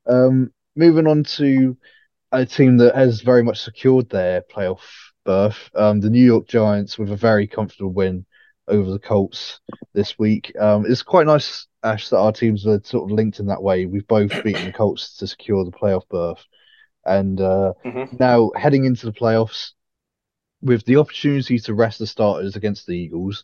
[0.08, 1.78] Um, moving on to
[2.32, 4.82] a team that has very much secured their playoff
[5.26, 8.26] berth, um, the New York Giants, with a very comfortable win
[8.70, 9.60] over the Colts
[9.94, 10.54] this week.
[10.60, 13.86] Um, it's quite nice, Ash, that our teams are sort of linked in that way.
[13.86, 16.44] We've both beaten the Colts to secure the playoff berth.
[17.06, 18.16] And uh, mm-hmm.
[18.20, 19.72] now heading into the playoffs,
[20.62, 23.44] with the opportunity to rest the starters against the Eagles,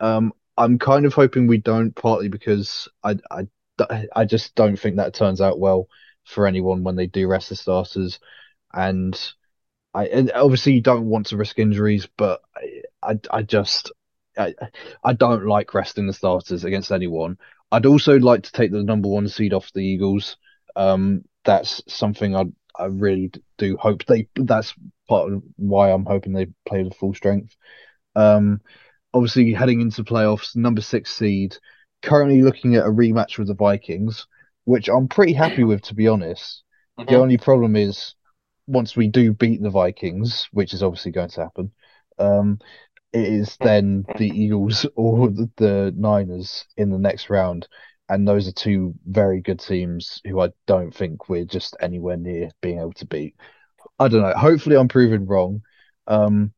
[0.00, 3.46] um, I'm kind of hoping we don't, partly because I, I,
[4.14, 5.88] I just don't think that turns out well
[6.24, 8.18] for anyone when they do rest the starters.
[8.72, 9.18] And
[9.94, 13.92] I and obviously you don't want to risk injuries, but I, I, I just
[14.38, 14.54] I,
[15.04, 17.38] I don't like resting the starters against anyone.
[17.70, 20.36] I'd also like to take the number one seed off the Eagles.
[20.76, 22.44] Um, that's something I
[22.78, 24.28] I really do hope they.
[24.36, 24.74] That's
[25.08, 27.56] part of why I'm hoping they play the full strength.
[28.14, 28.60] Um,
[29.12, 31.56] obviously heading into playoffs, number six seed,
[32.02, 34.26] currently looking at a rematch with the Vikings,
[34.64, 36.62] which I'm pretty happy with to be honest.
[36.98, 37.10] Mm-hmm.
[37.10, 38.14] The only problem is
[38.66, 41.72] once we do beat the Vikings, which is obviously going to happen,
[42.18, 42.58] um,
[43.12, 47.68] it is then the Eagles or the, the Niners in the next round.
[48.08, 52.50] And those are two very good teams who I don't think we're just anywhere near
[52.62, 53.36] being able to beat.
[53.98, 54.34] I don't know.
[54.36, 55.62] Hopefully, I'm proven wrong.
[56.06, 56.52] Um,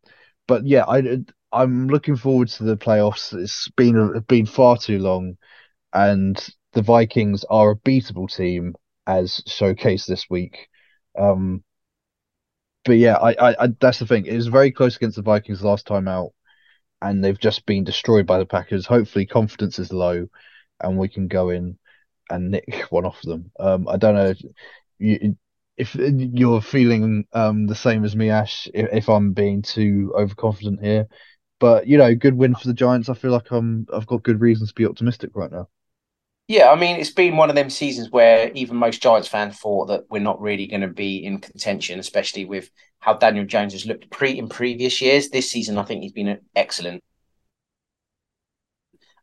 [0.49, 1.19] but yeah, I
[1.53, 3.33] I'm looking forward to the playoffs.
[3.39, 5.37] It's been been far too long,
[5.93, 6.37] and
[6.73, 8.75] the Vikings are a beatable team
[9.07, 10.69] as showcased this week.
[11.19, 11.65] Um,
[12.85, 14.27] but yeah, I, I, I, that's the thing.
[14.27, 16.33] It was very close against the Vikings last time out,
[17.03, 18.87] and they've just been destroyed by the Packers.
[18.87, 20.27] Hopefully, confidence is low,
[20.81, 21.79] and we can go in
[22.31, 23.51] and nick one off them.
[23.59, 24.35] Um, I don't know.
[24.99, 25.37] you,
[25.77, 30.81] if you're feeling um, the same as me, Ash, if, if I'm being too overconfident
[30.83, 31.07] here.
[31.59, 33.09] But you know, good win for the Giants.
[33.09, 35.69] I feel like I'm I've got good reasons to be optimistic right now.
[36.51, 39.87] Yeah, I mean, it's been one of them seasons where even most Giants fans thought
[39.87, 43.87] that we're not really going to be in contention, especially with how Daniel Jones has
[43.87, 45.29] looked pre in previous years.
[45.29, 47.05] This season, I think he's been excellent.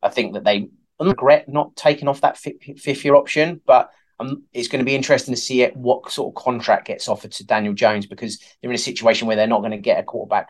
[0.01, 0.69] I think that they
[1.01, 3.89] regret not taking off that fifth year option, but
[4.21, 7.45] um, it's going to be interesting to see what sort of contract gets offered to
[7.45, 10.47] Daniel Jones because they're in a situation where they're not going to get a quarterback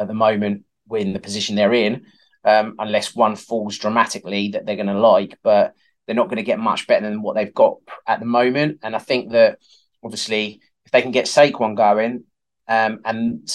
[0.00, 2.06] at the moment in the position they're in,
[2.44, 5.38] um, unless one falls dramatically that they're going to like.
[5.44, 8.80] But they're not going to get much better than what they've got at the moment.
[8.82, 9.58] And I think that
[10.02, 12.24] obviously if they can get Saquon going
[12.66, 13.48] um, and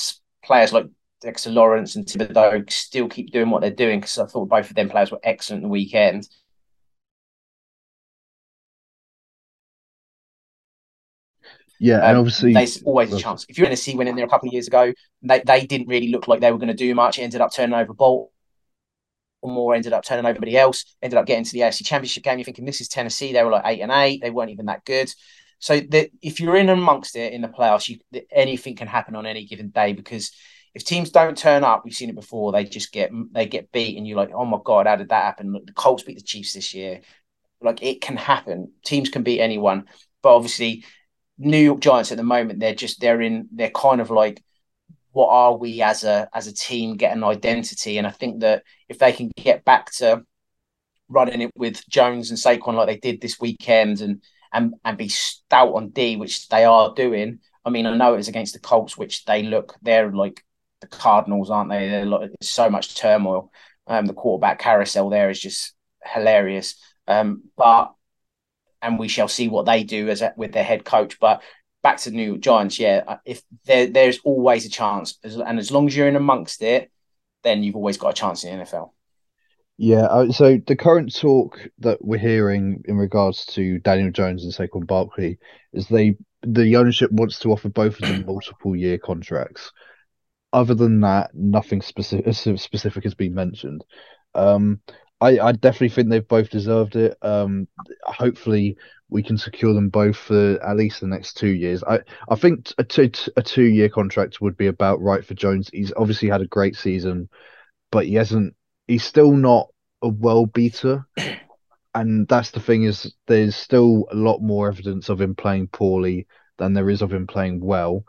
[0.44, 0.88] players like
[1.22, 4.76] Dexter Lawrence and Thibodeaux still keep doing what they're doing, because I thought both of
[4.76, 6.28] them players were excellent the weekend.
[11.80, 13.46] Yeah, and um, obviously there's always a chance.
[13.50, 15.88] If you're going to see winning there a couple of years ago, they, they didn't
[15.88, 17.20] really look like they were going to do much.
[17.20, 17.94] It ended up turning over
[19.46, 22.40] Baltimore ended up turning over everybody else, ended up getting to the AFC Championship game.
[22.40, 23.32] You're thinking this is Tennessee.
[23.32, 24.22] They were like eight and eight.
[24.22, 25.14] They weren't even that good.
[25.60, 28.00] So that if you're in amongst it in the playoffs, you,
[28.32, 30.32] anything can happen on any given day because
[30.74, 32.52] if teams don't turn up, we've seen it before.
[32.52, 35.24] They just get they get beat, and you're like, oh my god, how did that
[35.24, 35.54] happen?
[35.54, 37.02] Look, the Colts beat the Chiefs this year.
[37.62, 38.74] Like it can happen.
[38.84, 39.86] Teams can beat anyone,
[40.22, 40.84] but obviously,
[41.38, 44.44] New York Giants at the moment they're just they're in they're kind of like
[45.16, 47.98] what are we as a as a team get an identity?
[47.98, 50.24] And i think that if they can get back to
[51.08, 55.08] running it with jones and saquon like they did this weekend and and and be
[55.08, 58.60] stout on d which they are doing i mean i know it was against the
[58.60, 60.44] colts which they look they're like
[60.82, 61.90] the cardinals aren't they?
[61.90, 63.52] They're like, so much turmoil.
[63.88, 65.74] Um the quarterback carousel there is just
[66.04, 66.76] hilarious.
[67.08, 67.94] Um but
[68.82, 71.42] and we shall see what they do as a, with their head coach but
[71.86, 75.60] back to the New York Giants, yeah, uh, if there there's always a chance, and
[75.60, 76.92] as long as you're in amongst it,
[77.44, 78.90] then you've always got a chance in the NFL.
[79.78, 84.52] Yeah, uh, so the current talk that we're hearing in regards to Daniel Jones and
[84.52, 85.38] Saquon Barkley
[85.74, 89.72] is they the ownership wants to offer both of them multiple year contracts.
[90.54, 93.86] Other than that, nothing specific specific has been mentioned.
[94.34, 94.82] Um,
[95.22, 97.16] I, I definitely think they've both deserved it.
[97.22, 97.68] Um,
[98.04, 98.78] hopefully,
[99.10, 101.84] we can secure them both for at least the next two years.
[101.84, 105.70] I, I think a two a two year contract would be about right for Jones.
[105.72, 107.30] He's obviously had a great season,
[107.92, 108.56] but he hasn't.
[108.88, 109.68] He's still not
[110.02, 111.06] a well beater,
[111.94, 116.28] and that's the thing is there's still a lot more evidence of him playing poorly
[116.58, 118.06] than there is of him playing well.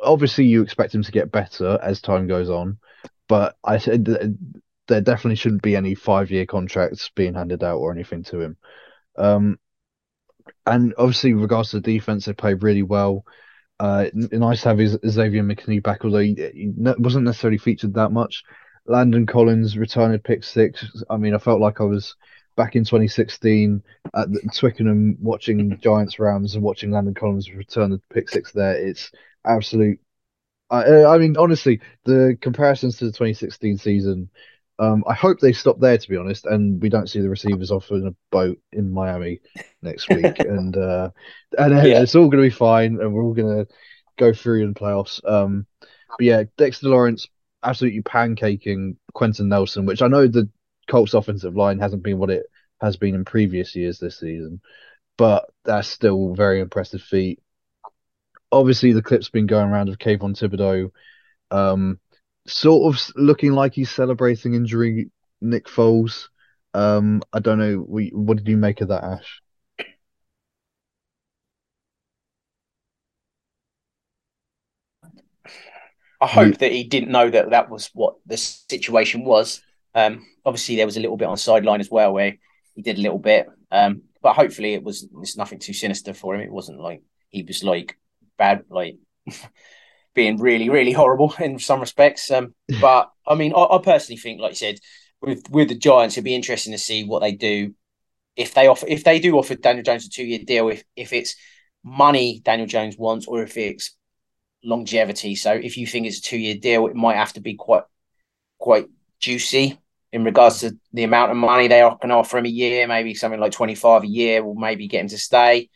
[0.00, 2.78] Obviously, you expect him to get better as time goes on,
[3.28, 4.06] but I said
[4.86, 8.56] there definitely shouldn't be any five year contracts being handed out or anything to him.
[9.16, 9.58] Um,
[10.66, 13.24] and obviously, in regards to the defense, they played really well.
[13.80, 18.42] Uh, nice to have Xavier McKinney back, although he, he, wasn't necessarily featured that much.
[18.86, 20.84] Landon Collins returned pick six.
[21.08, 22.16] I mean, I felt like I was
[22.56, 23.82] back in 2016
[24.14, 28.74] at Twickenham watching Giants Rams and watching Landon Collins return the pick six there.
[28.74, 29.12] It's
[29.44, 30.00] absolute.
[30.70, 34.28] I, I mean, honestly, the comparisons to the 2016 season
[34.78, 37.70] um, I hope they stop there, to be honest, and we don't see the receivers
[37.72, 39.40] off in a boat in Miami
[39.82, 41.10] next week, and uh,
[41.58, 42.00] and yeah.
[42.00, 43.72] it's all going to be fine, and we're all going to
[44.18, 45.20] go through in the playoffs.
[45.28, 47.28] Um, but yeah, Dexter Lawrence
[47.62, 50.48] absolutely pancaking Quenton Nelson, which I know the
[50.86, 52.46] Colts offensive line hasn't been what it
[52.80, 54.60] has been in previous years this season,
[55.16, 57.40] but that's still very impressive feat.
[58.52, 60.90] Obviously, the clip's been going around of Kayvon Thibodeaux.
[61.50, 61.98] Um,
[62.48, 66.28] sort of looking like he's celebrating injury Nick Foles.
[66.74, 67.84] Um, I don't know.
[67.86, 69.40] We, what did you make of that, Ash?
[76.20, 79.62] I hope that he didn't know that that was what the situation was.
[79.94, 82.36] Um, obviously, there was a little bit on sideline as well where
[82.74, 86.34] he did a little bit, um, but hopefully it was it's nothing too sinister for
[86.34, 86.40] him.
[86.40, 87.96] It wasn't like he was like
[88.36, 88.96] bad, like
[90.14, 92.30] being really, really horrible in some respects.
[92.30, 94.78] Um, but I mean, I, I, personally think, like you said,
[95.20, 97.74] with with the Giants, it'd be interesting to see what they do
[98.36, 100.68] if they offer if they do offer Daniel Jones a two year deal.
[100.68, 101.36] If if it's
[101.84, 103.96] money Daniel Jones wants, or if it's
[104.64, 105.34] longevity.
[105.34, 107.84] So if you think it's a two year deal, it might have to be quite
[108.58, 108.86] quite
[109.20, 109.78] juicy
[110.12, 112.86] in regards to the amount of money they're can offer him a year.
[112.86, 115.68] Maybe something like twenty five a year will maybe get him to stay.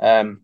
[0.00, 0.42] Um,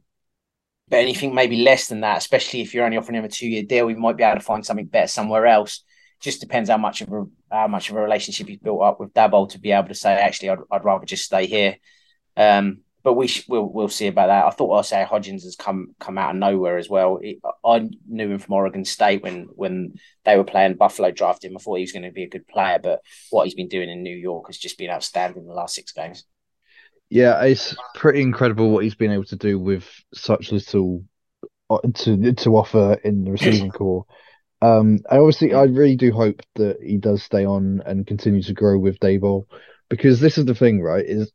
[0.91, 3.62] but anything maybe less than that, especially if you're only offering him a two year
[3.62, 5.84] deal, we might be able to find something better somewhere else.
[6.20, 9.14] Just depends how much of a how much of a relationship he's built up with
[9.14, 11.76] Daboll to be able to say, actually, I'd, I'd rather just stay here.
[12.36, 14.45] Um, but we sh- we'll we'll see about that.
[14.45, 17.18] I thought I'll say Hodgins has come come out of nowhere as well.
[17.22, 21.57] It, I knew him from Oregon State when when they were playing Buffalo drafted him.
[21.57, 23.88] I thought he was going to be a good player, but what he's been doing
[23.88, 26.24] in New York has just been outstanding in the last six games.
[27.11, 29.85] Yeah, it's pretty incredible what he's been able to do with
[30.15, 31.05] such little
[31.69, 34.07] uh, to to offer in the receiving corps.
[34.63, 38.53] Um, and obviously, I really do hope that he does stay on and continue to
[38.53, 39.47] grow with Daboll,
[39.89, 41.05] because this is the thing, right?
[41.05, 41.33] Is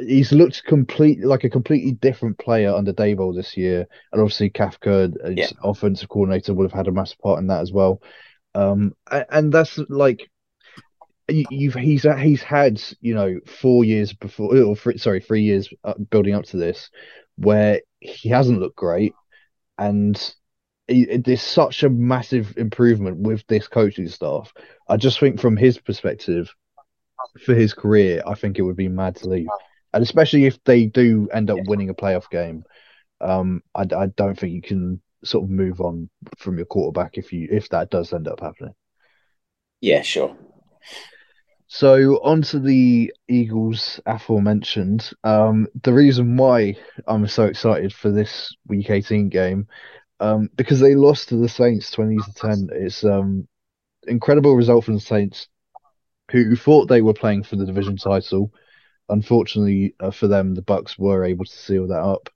[0.00, 5.12] he's looked complete like a completely different player under Daboll this year, and obviously Kafka,
[5.26, 5.58] his yeah.
[5.62, 8.00] offensive coordinator, would have had a massive part in that as well.
[8.54, 10.30] Um, and that's like
[11.50, 15.94] you've he's he's had you know four years before or three, sorry three years uh,
[16.10, 16.90] building up to this
[17.36, 19.14] where he hasn't looked great
[19.78, 20.34] and
[20.88, 24.52] there's such a massive improvement with this coaching staff
[24.88, 26.52] i just think from his perspective
[27.40, 29.48] for his career, I think it would be mad to leave,
[29.92, 32.64] and especially if they do end up winning a playoff game.
[33.20, 37.32] Um, I, I don't think you can sort of move on from your quarterback if
[37.32, 38.74] you if that does end up happening.
[39.80, 40.36] Yeah, sure.
[41.74, 45.10] So on to the Eagles aforementioned.
[45.24, 49.68] Um, the reason why I'm so excited for this Week 18 game,
[50.20, 52.68] um, because they lost to the Saints 20 to 10.
[52.72, 53.48] It's um
[54.06, 55.48] incredible result for the Saints
[56.30, 58.52] who thought they were playing for the division title.
[59.08, 62.28] Unfortunately uh, for them, the Bucs were able to seal that up.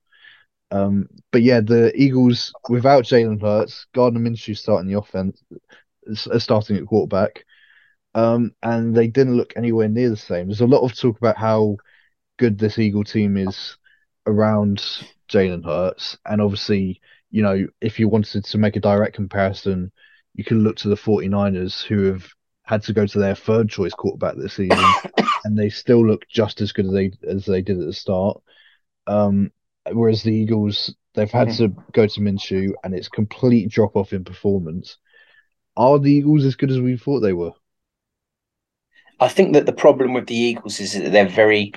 [0.71, 5.45] Um, but yeah, the Eagles without Jalen Hurts, Gardner Minshew starting the offense,
[6.39, 7.45] starting at quarterback,
[8.17, 10.47] um, and they didn't look anywhere near the same.
[10.47, 11.77] There's a lot of talk about how
[12.39, 13.77] good this Eagle team is
[14.27, 14.83] around
[15.29, 19.93] Jalen Hurts, and obviously, you know, if you wanted to make a direct comparison,
[20.33, 22.27] you can look to the 49ers who have
[22.63, 24.83] had to go to their third choice quarterback this season,
[25.45, 28.41] and they still look just as good as they as they did at the start.
[29.07, 29.53] Um,
[29.93, 34.25] whereas the Eagles, they've had to go to Minshew, and it's complete drop off in
[34.25, 34.97] performance.
[35.77, 37.53] Are the Eagles as good as we thought they were?
[39.19, 41.73] I think that the problem with the Eagles is that they're very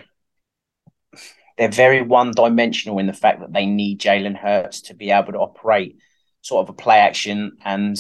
[1.57, 5.33] they're very one dimensional in the fact that they need Jalen Hurts to be able
[5.33, 5.97] to operate
[6.41, 7.97] sort of a play action and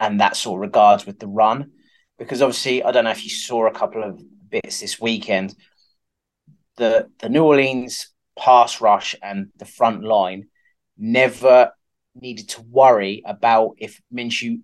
[0.00, 1.72] and that sort of regards with the run
[2.18, 5.54] because obviously I don't know if you saw a couple of bits this weekend.
[6.76, 10.48] The the New Orleans pass rush and the front line
[10.96, 11.72] never
[12.14, 14.62] needed to worry about if Minshew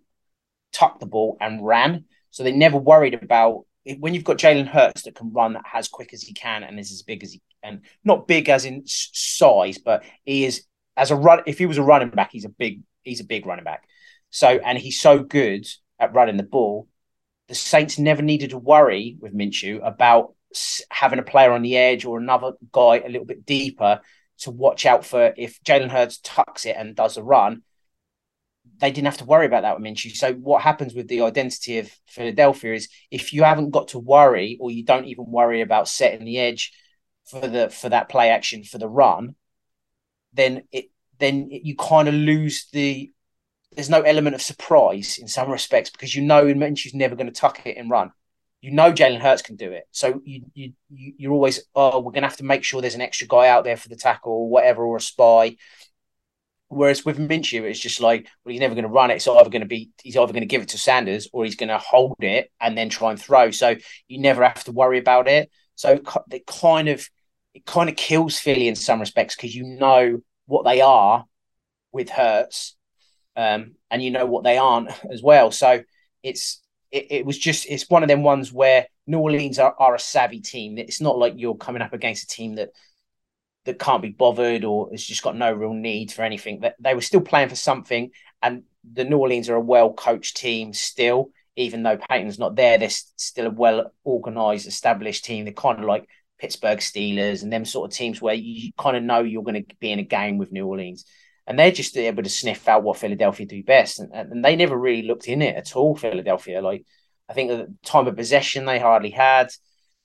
[0.72, 2.04] tucked the ball and ran.
[2.30, 3.66] So they never worried about
[3.98, 6.92] when you've got Jalen Hurts that can run as quick as he can and is
[6.92, 10.64] as big as he and not big as in size, but he is
[10.96, 11.42] as a run.
[11.46, 13.84] If he was a running back, he's a big he's a big running back.
[14.30, 15.66] So and he's so good
[15.98, 16.88] at running the ball
[17.48, 20.34] the Saints never needed to worry with Minshew about
[20.90, 24.00] having a player on the edge or another guy a little bit deeper
[24.38, 27.62] to watch out for if Jalen Hurts tucks it and does a run.
[28.80, 30.16] They didn't have to worry about that with Minshew.
[30.16, 34.58] So what happens with the identity of Philadelphia is if you haven't got to worry
[34.60, 36.72] or you don't even worry about setting the edge
[37.24, 39.34] for the for that play action for the run,
[40.32, 40.86] then it
[41.18, 43.12] then you kind of lose the
[43.74, 47.32] there's no element of surprise in some respects because you know Minshew's never going to
[47.32, 48.12] tuck it and run.
[48.60, 52.22] You know Jalen Hurts can do it, so you you you're always oh we're going
[52.22, 54.48] to have to make sure there's an extra guy out there for the tackle or
[54.48, 55.56] whatever or a spy.
[56.74, 59.14] Whereas with Minshew, it's just like well he's never going to run it.
[59.14, 61.56] It's either going to be he's either going to give it to Sanders or he's
[61.56, 63.50] going to hold it and then try and throw.
[63.50, 63.76] So
[64.08, 65.50] you never have to worry about it.
[65.76, 66.00] So
[66.30, 67.08] it kind of
[67.54, 71.24] it kind of kills Philly in some respects because you know what they are
[71.92, 72.76] with Hurts
[73.36, 75.50] um, and you know what they aren't as well.
[75.50, 75.82] So
[76.22, 76.60] it's
[76.90, 80.00] it, it, was just it's one of them ones where New Orleans are, are a
[80.00, 80.78] savvy team.
[80.78, 82.70] It's not like you're coming up against a team that
[83.64, 86.60] that can't be bothered or has just got no real need for anything.
[86.60, 88.10] That they were still playing for something,
[88.42, 91.30] and the New Orleans are a well coached team still.
[91.56, 95.44] Even though Payton's not there, they're still a well organized, established team.
[95.44, 96.08] They're kind of like
[96.38, 99.76] Pittsburgh Steelers and them sort of teams where you kind of know you're going to
[99.76, 101.04] be in a game with New Orleans
[101.46, 104.76] and they're just able to sniff out what Philadelphia do best, and, and they never
[104.76, 105.94] really looked in it at all.
[105.94, 106.84] Philadelphia, like
[107.28, 109.50] I think the time of possession, they hardly had,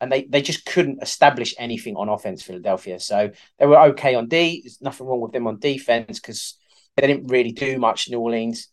[0.02, 2.42] and they they just couldn't establish anything on offense.
[2.42, 4.62] Philadelphia, so they were okay on D.
[4.64, 6.58] There's nothing wrong with them on defense because
[6.96, 8.10] they didn't really do much.
[8.10, 8.70] New Orleans.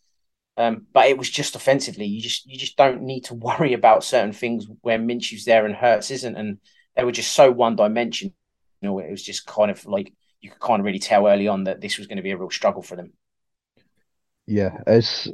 [0.57, 2.05] Um, but it was just offensively.
[2.05, 5.75] You just you just don't need to worry about certain things where Minshew's there and
[5.75, 6.57] Hurts isn't, and
[6.95, 8.33] they were just so one dimensional.
[8.81, 11.47] You know, it was just kind of like you could kind of really tell early
[11.47, 13.13] on that this was going to be a real struggle for them.
[14.45, 15.27] Yeah, it's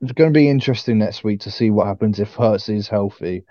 [0.00, 3.44] it's going to be interesting next week to see what happens if Hurts is healthy.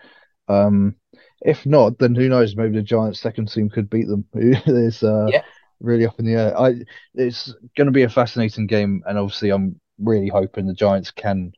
[0.47, 0.95] Um,
[1.41, 2.55] if not, then who knows?
[2.55, 4.25] Maybe the Giants' second team could beat them.
[4.33, 5.41] it's uh, Yeah.
[5.79, 6.59] really up in the air.
[6.59, 6.75] I
[7.13, 11.53] it's going to be a fascinating game, and obviously, I'm really hoping the Giants can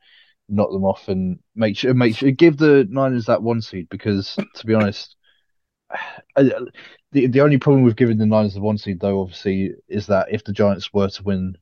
[0.50, 4.42] knock them off and make sure make sure give the Niners that one seed because
[4.56, 5.16] to be honest,
[6.36, 6.44] I,
[7.12, 10.28] the the only problem with giving the Niners the one seed though obviously is that
[10.32, 11.58] if the Giants were to win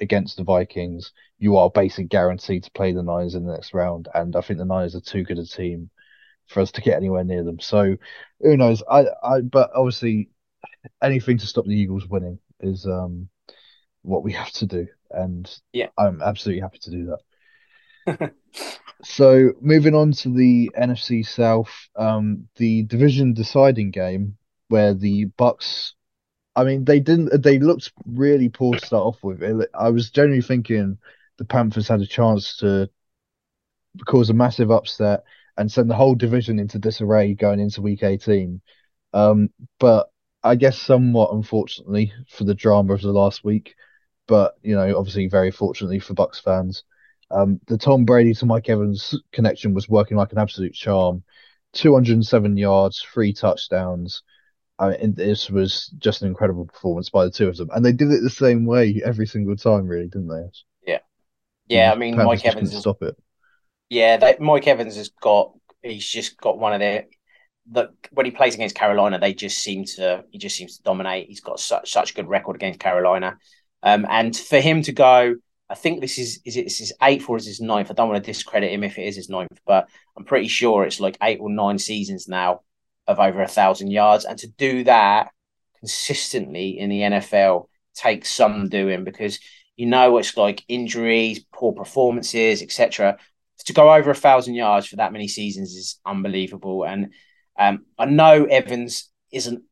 [0.00, 4.08] against the Vikings, you are basically guaranteed to play the Niners in the next round,
[4.14, 5.90] and I think the Niners are too good a team
[6.48, 7.60] for us to get anywhere near them.
[7.60, 7.96] So
[8.40, 8.82] who knows?
[8.90, 10.30] I I but obviously
[11.02, 13.28] anything to stop the Eagles winning is um
[14.02, 15.88] what we have to do, and Yeah.
[15.98, 17.16] I'm absolutely happy to do
[18.06, 18.32] that.
[19.02, 24.36] So moving on to the NFC South, um, the division deciding game
[24.68, 25.92] where the Bucs,
[26.56, 29.42] I mean, they didn't, they looked really poor to start off with.
[29.74, 30.98] I was generally thinking
[31.38, 32.90] the Panthers had a chance to
[34.06, 35.24] cause a massive upset
[35.56, 38.60] and send the whole division into disarray going into Week 18.
[39.12, 40.10] Um, but
[40.42, 43.74] I guess somewhat unfortunately for the drama of the last week,
[44.28, 46.84] but you know, obviously very fortunately for Bucs fans.
[47.30, 51.24] Um, the Tom Brady to Mike Evans connection was working like an absolute charm.
[51.72, 54.22] 207 yards, three touchdowns.
[54.78, 57.92] I mean, this was just an incredible performance by the two of them, and they
[57.92, 60.92] did it the same way every single time, really, didn't they?
[60.92, 60.98] Yeah,
[61.68, 61.92] yeah.
[61.92, 63.16] I mean, Mike Evans is stop it.
[63.88, 65.52] Yeah, they, Mike Evans has got.
[65.82, 67.06] He's just got one of their.
[67.70, 70.24] The, when he plays against Carolina, they just seem to.
[70.30, 71.28] He just seems to dominate.
[71.28, 73.38] He's got such such good record against Carolina,
[73.82, 75.36] um, and for him to go,
[75.68, 77.90] I think this is is it eighth or is this ninth?
[77.90, 80.84] I don't want to discredit him if it is his ninth, but I'm pretty sure
[80.84, 82.60] it's like eight or nine seasons now
[83.06, 85.28] of over a thousand yards, and to do that
[85.78, 89.38] consistently in the NFL takes some doing because
[89.76, 93.18] you know it's like injuries, poor performances, etc
[93.64, 96.84] to go over a thousand yards for that many seasons is unbelievable.
[96.84, 97.12] And
[97.58, 99.62] um, I know Evans isn't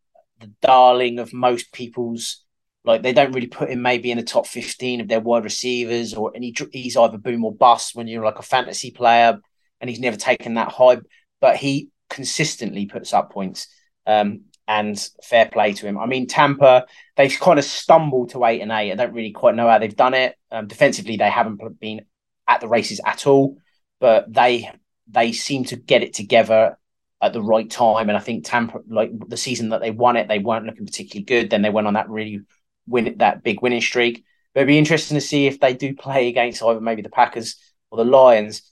[0.41, 2.41] the darling of most people's.
[2.87, 6.12] Like they don't really put him maybe in the top fifteen of their wide receivers,
[6.12, 9.39] or and he, he's either boom or bust when you're like a fantasy player,
[9.80, 10.99] and he's never taken that high.
[11.41, 13.68] But he consistently puts up points.
[14.07, 15.99] Um, and fair play to him.
[15.99, 18.93] I mean, Tampa, they've kind of stumbled to eight and eight.
[18.93, 20.37] I don't really quite know how they've done it.
[20.51, 22.07] Um, defensively, they haven't been
[22.49, 23.59] at the races at all
[24.01, 24.70] but they
[25.09, 26.78] they seem to get it together
[27.20, 28.09] at the right time.
[28.09, 31.24] And I think Tampa, like the season that they won it, they weren't looking particularly
[31.24, 31.51] good.
[31.51, 32.40] Then they went on that really
[32.86, 34.24] win that big winning streak.
[34.53, 37.57] But it'd be interesting to see if they do play against either maybe the Packers
[37.90, 38.62] or the Lions.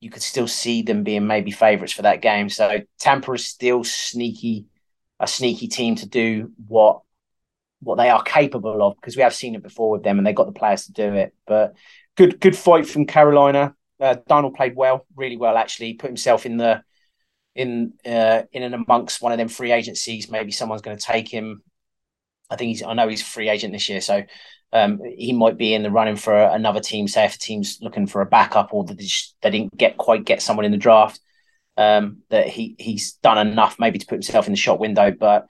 [0.00, 2.48] You could still see them being maybe favourites for that game.
[2.50, 4.66] So Tampa is still sneaky,
[5.18, 7.00] a sneaky team to do what
[7.80, 10.32] what they are capable of because we have seen it before with them and they
[10.32, 11.34] got the players to do it.
[11.46, 11.74] But
[12.16, 13.74] good good fight from Carolina.
[14.00, 15.94] Uh, Donald played well, really well actually.
[15.94, 16.82] Put himself in the
[17.54, 20.30] in uh, in and amongst one of them free agencies.
[20.30, 21.62] Maybe someone's going to take him.
[22.50, 22.82] I think he's.
[22.82, 24.22] I know he's a free agent this year, so
[24.72, 27.08] um, he might be in the running for another team.
[27.08, 28.94] Say if a team's looking for a backup or they,
[29.42, 31.20] they didn't get quite get someone in the draft,
[31.76, 35.10] um, that he he's done enough maybe to put himself in the shot window.
[35.10, 35.46] But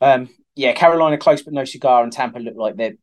[0.00, 2.94] um, yeah, Carolina close but no cigar, and Tampa look like they're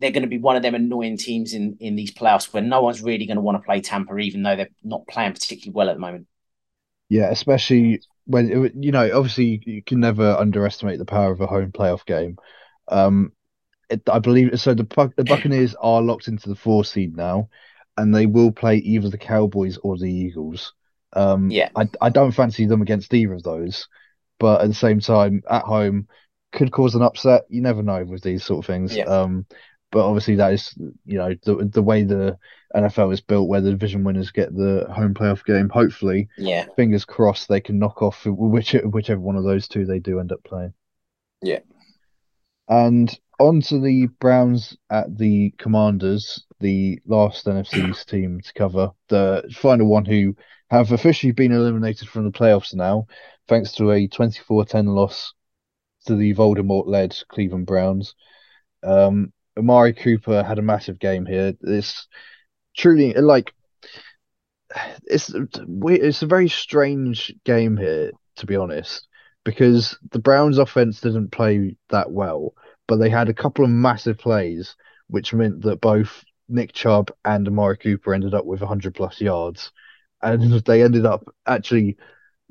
[0.00, 2.82] they're going to be one of them annoying teams in in these playoffs where no
[2.82, 5.88] one's really going to want to play Tampa, even though they're not playing particularly well
[5.90, 6.26] at the moment.
[7.08, 11.72] Yeah, especially when you know, obviously you can never underestimate the power of a home
[11.72, 12.36] playoff game.
[12.88, 13.32] Um,
[13.90, 14.74] it, I believe so.
[14.74, 17.50] The the Buccaneers are locked into the four seed now,
[17.96, 20.74] and they will play either the Cowboys or the Eagles.
[21.14, 21.70] Um, Yeah.
[21.76, 23.88] I I don't fancy them against either of those,
[24.38, 26.08] but at the same time, at home
[26.52, 27.44] could cause an upset.
[27.50, 28.96] You never know with these sort of things.
[28.96, 29.04] Yeah.
[29.06, 29.46] Um,
[29.90, 30.74] but obviously that is
[31.04, 32.38] you know the the way the
[32.74, 35.68] NFL is built, where the division winners get the home playoff game.
[35.68, 39.98] Hopefully, Yeah, fingers crossed they can knock off which, whichever one of those two they
[39.98, 40.74] do end up playing.
[41.42, 41.60] Yeah.
[42.68, 48.92] And on to the Browns at the Commanders, the last NFC East team to cover,
[49.08, 50.36] the final one who
[50.70, 53.06] have officially been eliminated from the playoffs now,
[53.46, 55.32] thanks to a 24-10 loss
[56.06, 58.14] to the Voldemort-led Cleveland Browns.
[58.82, 61.54] Um, Amari Cooper had a massive game here.
[61.62, 62.06] It's
[62.76, 63.52] truly like
[65.04, 69.08] it's it's a very strange game here, to be honest,
[69.44, 72.54] because the Browns' offense didn't play that well,
[72.86, 74.76] but they had a couple of massive plays,
[75.08, 79.72] which meant that both Nick Chubb and Amari Cooper ended up with 100 plus yards,
[80.22, 81.96] and they ended up actually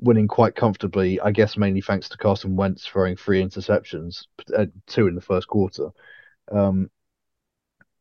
[0.00, 1.20] winning quite comfortably.
[1.20, 5.48] I guess mainly thanks to Carson Wentz throwing three interceptions, uh, two in the first
[5.48, 5.90] quarter.
[6.50, 6.90] Um,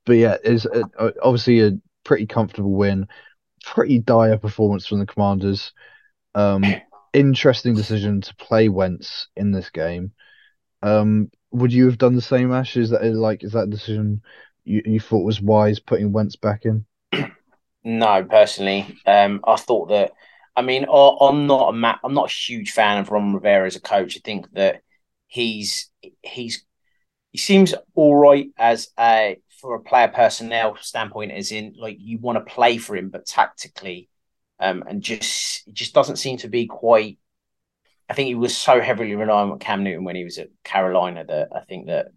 [0.08, 3.08] but yeah, it's uh, obviously a pretty comfortable win.
[3.64, 5.74] Pretty dire performance from the Commanders.
[6.34, 6.64] Um,
[7.14, 10.14] interesting decision to play Wentz in this game.
[10.82, 12.78] Um, would you have done the same, Ash?
[12.78, 14.22] Is that like is that decision
[14.64, 16.86] you, you thought was wise putting Wentz back in?
[17.84, 20.12] No, personally, um, I thought that.
[20.58, 23.78] I mean, I'm not a ma- I'm not a huge fan of Ron Rivera as
[23.78, 24.18] a coach.
[24.18, 24.82] I think that
[25.28, 25.90] he's
[26.22, 26.66] he's
[27.32, 32.20] he seems all right as a for a player personnel standpoint, as in like you
[32.20, 34.10] want to play for him, but tactically,
[34.60, 37.18] um, and just it just doesn't seem to be quite.
[38.10, 41.26] I think he was so heavily reliant on Cam Newton when he was at Carolina
[41.26, 42.08] that I think that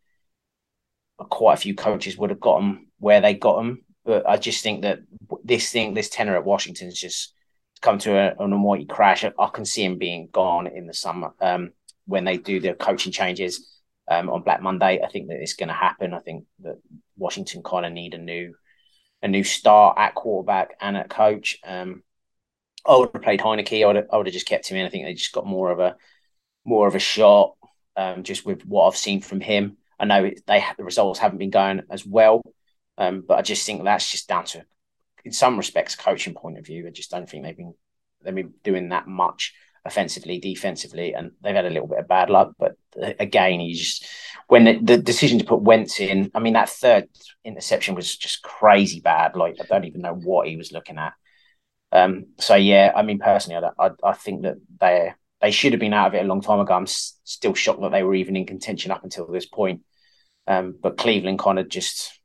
[1.19, 3.85] quite a few coaches would have got him where they got him.
[4.05, 5.01] But I just think that
[5.45, 7.35] this thing, this tenor at Washington, has just
[7.81, 9.25] come to a, an almighty crash.
[9.25, 11.73] I, can see him being gone in the summer um,
[12.07, 13.80] when they do the coaching changes
[14.11, 15.01] um, on Black Monday.
[15.03, 16.13] I think that it's going to happen.
[16.13, 16.79] I think that
[17.17, 18.55] Washington kind of need a new
[19.23, 21.59] a new start at quarterback and at coach.
[21.65, 22.03] Um,
[22.87, 23.83] I would have played Heinicke.
[23.83, 24.87] I would have, I would have just kept him in.
[24.87, 25.97] I think they just got more of a
[26.65, 27.55] more of a shot
[27.97, 29.77] um, just with what I've seen from him.
[29.99, 32.43] I know they the results haven't been going as well,
[32.99, 34.65] um, but I just think that's just down to,
[35.25, 36.87] in some respects, coaching point of view.
[36.87, 37.75] I just don't think they've been
[38.23, 39.55] they've been doing that much
[39.85, 42.53] offensively, defensively, and they've had a little bit of bad luck.
[42.59, 44.03] But uh, again, he's
[44.49, 47.09] when the, the, decision to put Wentz in, I mean, that third
[47.45, 49.37] interception was just crazy bad.
[49.37, 51.13] Like I don't even know what he was looking at.
[51.93, 55.81] Um, so yeah, I mean, personally, I, I, I think that they they should have
[55.81, 56.75] been out of it a long time ago.
[56.75, 59.83] I'm s- still shocked that they were even in contention up until this point.
[60.47, 62.21] Um, but Cleveland kind of just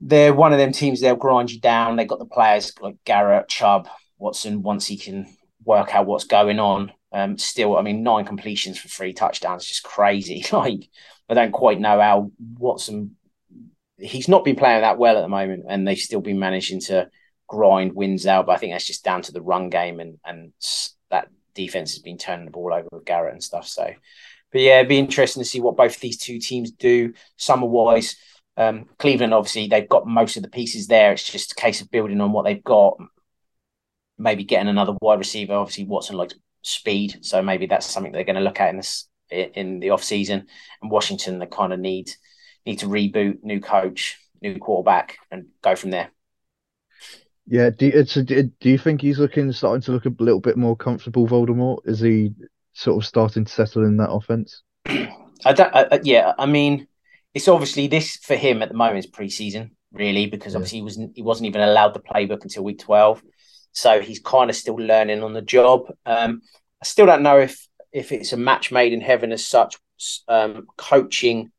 [0.00, 1.00] they're one of them teams.
[1.00, 1.96] They'll grind you down.
[1.96, 4.62] They've got the players like Garrett, Chubb, Watson.
[4.62, 5.26] Once he can
[5.64, 9.82] work out what's going on, um, still, I mean, nine completions for three touchdowns, just
[9.82, 10.44] crazy.
[10.52, 10.88] Like
[11.28, 13.16] I don't quite know how Watson.
[13.96, 17.08] He's not been playing that well at the moment, and they've still been managing to
[17.46, 18.46] grind wins out.
[18.46, 20.52] But I think that's just down to the run game and and
[21.10, 23.66] that defense has been turning the ball over with Garrett and stuff.
[23.66, 23.94] So
[24.52, 28.16] but yeah, it'd be interesting to see what both these two teams do summer wise.
[28.58, 31.12] Um, Cleveland, obviously, they've got most of the pieces there.
[31.12, 32.98] It's just a case of building on what they've got.
[34.18, 35.54] Maybe getting another wide receiver.
[35.54, 39.08] Obviously, Watson likes speed, so maybe that's something they're going to look at in this
[39.30, 40.46] in the off season.
[40.80, 42.10] And Washington, they kind of need
[42.64, 46.10] need to reboot, new coach, new quarterback, and go from there.
[47.46, 50.56] Yeah, do it's a, do you think he's looking starting to look a little bit
[50.56, 51.78] more comfortable, Voldemort?
[51.86, 52.32] Is he
[52.72, 54.62] sort of starting to settle in that offense?
[54.86, 55.74] I don't.
[55.74, 56.86] I, yeah, I mean,
[57.34, 60.58] it's obviously this for him at the moment is preseason, really, because yeah.
[60.58, 63.22] obviously he wasn't he wasn't even allowed the playbook until week twelve,
[63.72, 65.92] so he's kind of still learning on the job.
[66.06, 66.42] Um,
[66.80, 69.76] I still don't know if if it's a match made in heaven as such,
[70.26, 71.52] um, coaching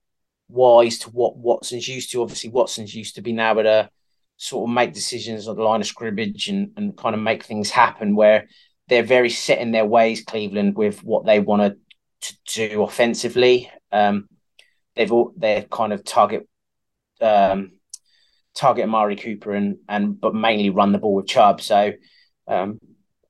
[0.50, 2.22] wise to what Watson's used to.
[2.22, 3.90] Obviously, Watson's used to being able to
[4.38, 7.70] sort of make decisions on the line of scrimmage and, and kind of make things
[7.70, 8.48] happen where
[8.88, 11.78] they're very set in their ways, Cleveland, with what they want
[12.22, 13.72] to do offensively.
[13.92, 14.28] Um,
[14.96, 16.48] they've all they're kind of target
[17.22, 17.74] um,
[18.56, 21.62] target Amari Cooper and and but mainly run the ball with Chubb.
[21.62, 21.94] So
[22.48, 22.80] um,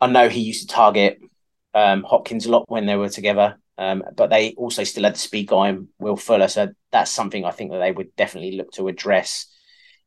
[0.01, 1.19] I know he used to target
[1.73, 5.19] um, Hopkins a lot when they were together, um, but they also still had the
[5.19, 6.47] speed guy Will Fuller.
[6.47, 9.47] So that's something I think that they would definitely look to address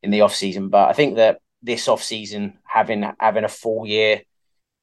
[0.03, 0.69] in the off season.
[0.69, 4.23] But I think that this off season, having having a full year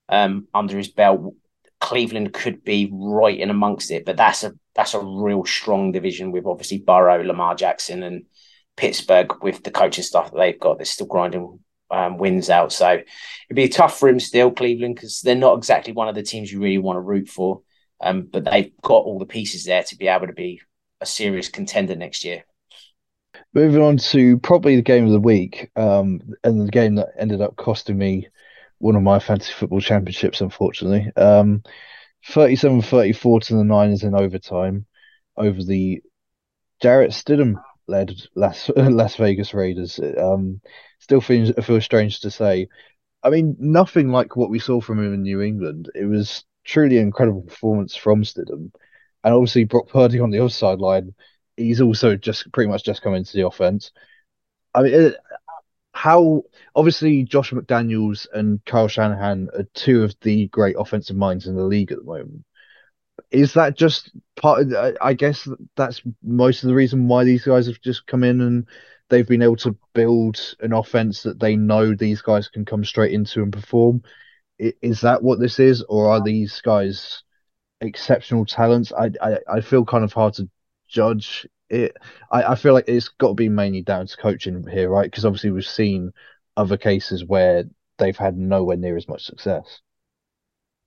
[0.09, 1.33] um, under his belt,
[1.79, 4.05] Cleveland could be right in amongst it.
[4.05, 8.25] But that's a that's a real strong division with obviously Burrow, Lamar Jackson, and
[8.75, 10.77] Pittsburgh with the coaching stuff that they've got.
[10.77, 11.59] They're still grinding
[11.91, 13.05] um, wins out, so it'd
[13.55, 16.59] be tough for him still, Cleveland, because they're not exactly one of the teams you
[16.59, 17.61] really want to root for.
[18.01, 20.61] Um, but they've got all the pieces there to be able to be
[20.99, 22.43] a serious contender next year.
[23.53, 27.41] Moving on to probably the game of the week, um, and the game that ended
[27.41, 28.27] up costing me
[28.79, 31.11] one of my fantasy football championships, unfortunately.
[31.15, 31.63] Um,
[32.27, 34.85] 37 34 to the Niners in overtime
[35.37, 36.01] over the
[36.81, 39.99] Jarrett Stidham led Las, Las Vegas Raiders.
[40.17, 40.61] Um,
[40.99, 42.67] still feels, feels strange to say.
[43.23, 45.89] I mean, nothing like what we saw from him in New England.
[45.95, 48.71] It was truly an incredible performance from Stidham.
[49.23, 51.13] And obviously, Brock Purdy on the other sideline,
[51.55, 53.91] he's also just pretty much just come into the offense.
[54.73, 55.15] I mean, it,
[55.93, 56.43] how
[56.75, 61.63] obviously Josh McDaniels and Kyle Shanahan are two of the great offensive minds in the
[61.63, 62.45] league at the moment.
[63.31, 64.71] Is that just part?
[64.71, 68.41] Of, I guess that's most of the reason why these guys have just come in
[68.41, 68.67] and
[69.09, 73.13] they've been able to build an offense that they know these guys can come straight
[73.13, 74.03] into and perform.
[74.59, 77.23] Is that what this is, or are these guys
[77.81, 78.91] exceptional talents?
[78.93, 80.49] I I, I feel kind of hard to
[80.87, 81.97] judge it
[82.31, 85.09] I, I feel like it's got to be mainly down to coaching here, right?
[85.09, 86.13] Because obviously we've seen
[86.57, 87.65] other cases where
[87.97, 89.81] they've had nowhere near as much success.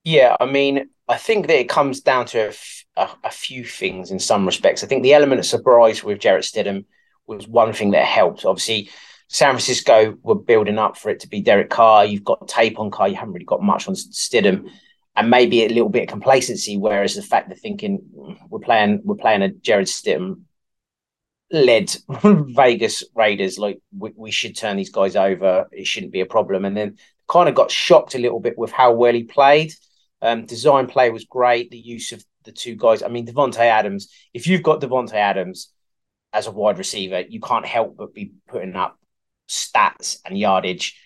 [0.07, 3.65] Yeah, I mean, I think that it comes down to a, f- a, a few
[3.65, 4.85] things in some respects.
[4.85, 6.85] I think the element of surprise with Jarrett Stidham
[7.27, 8.45] was one thing that helped.
[8.45, 8.89] Obviously,
[9.27, 12.05] San Francisco were building up for it to be Derek Carr.
[12.05, 13.09] You've got tape on Carr.
[13.09, 14.71] You haven't really got much on Stidham,
[15.17, 16.77] and maybe a little bit of complacency.
[16.77, 20.43] Whereas the fact that thinking mm, we're playing we're playing a Jarrett Stidham
[21.51, 25.67] led Vegas Raiders like we, we should turn these guys over.
[25.73, 26.65] It shouldn't be a problem.
[26.65, 26.97] And then
[27.29, 29.73] kind of got shocked a little bit with how well he played.
[30.27, 31.71] Um, design play was great.
[31.71, 33.03] The use of the two guys.
[33.03, 34.13] I mean, Davante Adams.
[34.35, 35.73] If you've got Davante Adams
[36.33, 38.99] as a wide receiver, you can't help but be putting up
[39.49, 40.99] stats and yardage.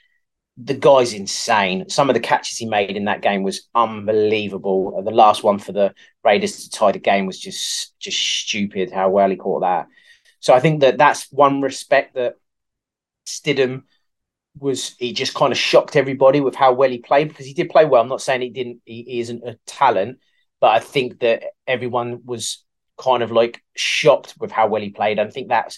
[0.57, 1.89] The guy's insane.
[1.89, 5.03] Some of the catches he made in that game was unbelievable.
[5.03, 5.95] The last one for the
[6.25, 8.91] Raiders to tie the game was just just stupid.
[8.91, 9.87] How well he caught that.
[10.41, 12.37] So I think that that's one respect that
[13.27, 13.83] Stidham
[14.61, 17.71] was he just kind of shocked everybody with how well he played because he did
[17.71, 18.03] play well.
[18.03, 20.19] I'm not saying he didn't, he, isn't a talent,
[20.61, 22.65] but I think that everyone was
[22.99, 25.19] kind of like shocked with how well he played.
[25.19, 25.77] I think that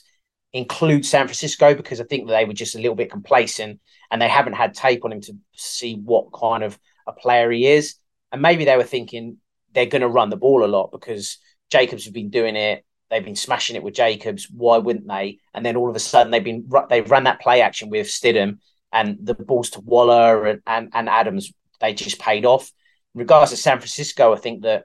[0.53, 3.80] includes San Francisco because I think they were just a little bit complacent
[4.11, 7.66] and they haven't had tape on him to see what kind of a player he
[7.66, 7.95] is.
[8.33, 9.39] And maybe they were thinking
[9.72, 11.39] they're going to run the ball a lot because
[11.70, 12.85] Jacobs has been doing it.
[13.11, 14.49] They've been smashing it with Jacobs.
[14.51, 15.39] Why wouldn't they?
[15.55, 18.59] And then all of a sudden they've been they've run that play action with Stidham
[18.93, 21.53] and the balls to Waller and, and, and Adams.
[21.80, 22.70] They just paid off.
[23.14, 24.84] In regards to San Francisco, I think that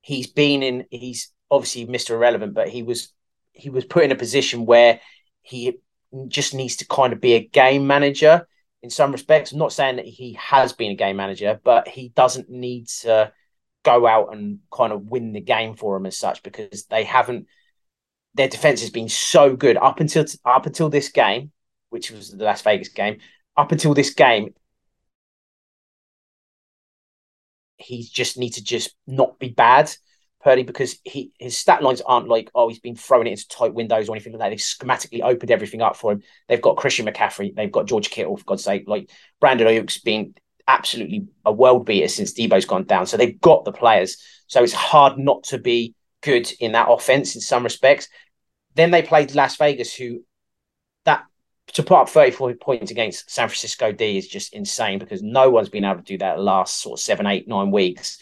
[0.00, 0.84] he's been in.
[0.90, 2.10] He's obviously Mr.
[2.10, 3.12] Irrelevant, but he was
[3.52, 5.00] he was put in a position where
[5.42, 5.78] he
[6.28, 8.46] just needs to kind of be a game manager
[8.82, 9.52] in some respects.
[9.52, 13.32] I'm not saying that he has been a game manager, but he doesn't need to
[13.84, 17.46] go out and kind of win the game for him as such because they haven't
[18.36, 21.50] their defense has been so good up until up until this game,
[21.90, 23.18] which was the Las Vegas game.
[23.56, 24.54] Up until this game,
[27.78, 29.90] he just needs to just not be bad,
[30.42, 33.74] Purdy, because he his stat lines aren't like oh he's been throwing it into tight
[33.74, 34.48] windows or anything like that.
[34.50, 36.22] They've schematically opened everything up for him.
[36.48, 38.84] They've got Christian McCaffrey, they've got George Kittle, for God's sake.
[38.86, 39.10] Like
[39.40, 40.34] Brandon Aiyuk's been
[40.68, 43.06] absolutely a world beater since Deebo's gone down.
[43.06, 44.16] So they've got the players.
[44.48, 48.08] So it's hard not to be good in that offense in some respects.
[48.74, 50.24] Then they played Las Vegas, who
[51.04, 51.24] that
[51.72, 55.68] to put up 34 points against San Francisco D is just insane because no one's
[55.68, 58.18] been able to do that last sort of seven, eight, nine weeks.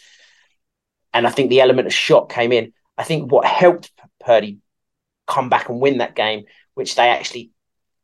[1.13, 2.73] And I think the element of shock came in.
[2.97, 4.59] I think what helped Purdy
[5.27, 7.51] come back and win that game, which they actually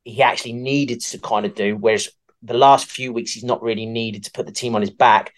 [0.03, 2.09] he actually needed to kind of do, whereas
[2.41, 5.33] the last few weeks he's not really needed to put the team on his back.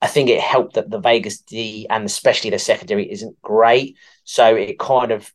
[0.00, 3.96] I think it helped that the Vegas D and especially the secondary isn't great.
[4.24, 5.32] So it kind of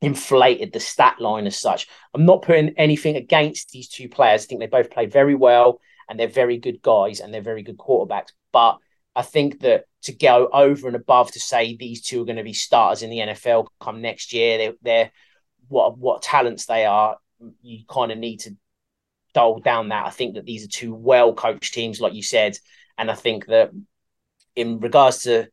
[0.00, 1.88] inflated the stat line as such.
[2.14, 4.44] I'm not putting anything against these two players.
[4.44, 7.62] I think they both play very well and they're very good guys and they're very
[7.62, 8.32] good quarterbacks.
[8.52, 8.78] But
[9.14, 12.44] I think that to go over and above to say these two are going to
[12.44, 15.10] be starters in the NFL come next year, they're, they're
[15.68, 17.16] what what talents they are.
[17.62, 18.56] You kind of need to
[19.34, 20.06] dull down that.
[20.06, 22.58] I think that these are two well coached teams, like you said,
[22.98, 23.70] and I think that
[24.54, 25.48] in regards to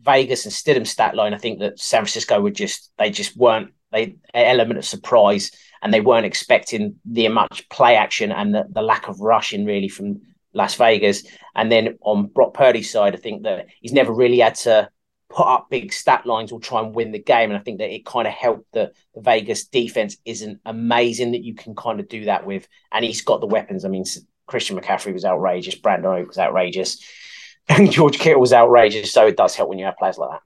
[0.00, 3.72] Vegas and Stidham stat line, I think that San Francisco would just they just weren't
[3.92, 5.50] they element of surprise
[5.82, 9.88] and they weren't expecting the much play action and the, the lack of rushing really
[9.88, 10.20] from
[10.52, 11.24] Las Vegas.
[11.54, 14.88] And then on Brock Purdy's side, I think that he's never really had to
[15.30, 17.50] put up big stat lines or try and win the game.
[17.50, 21.44] And I think that it kind of helped that the Vegas defense isn't amazing that
[21.44, 22.66] you can kind of do that with.
[22.92, 23.84] And he's got the weapons.
[23.84, 24.04] I mean,
[24.46, 27.04] Christian McCaffrey was outrageous, Brandon Aiyuk was outrageous,
[27.68, 29.12] and George Kittle was outrageous.
[29.12, 30.42] So it does help when you have players like that.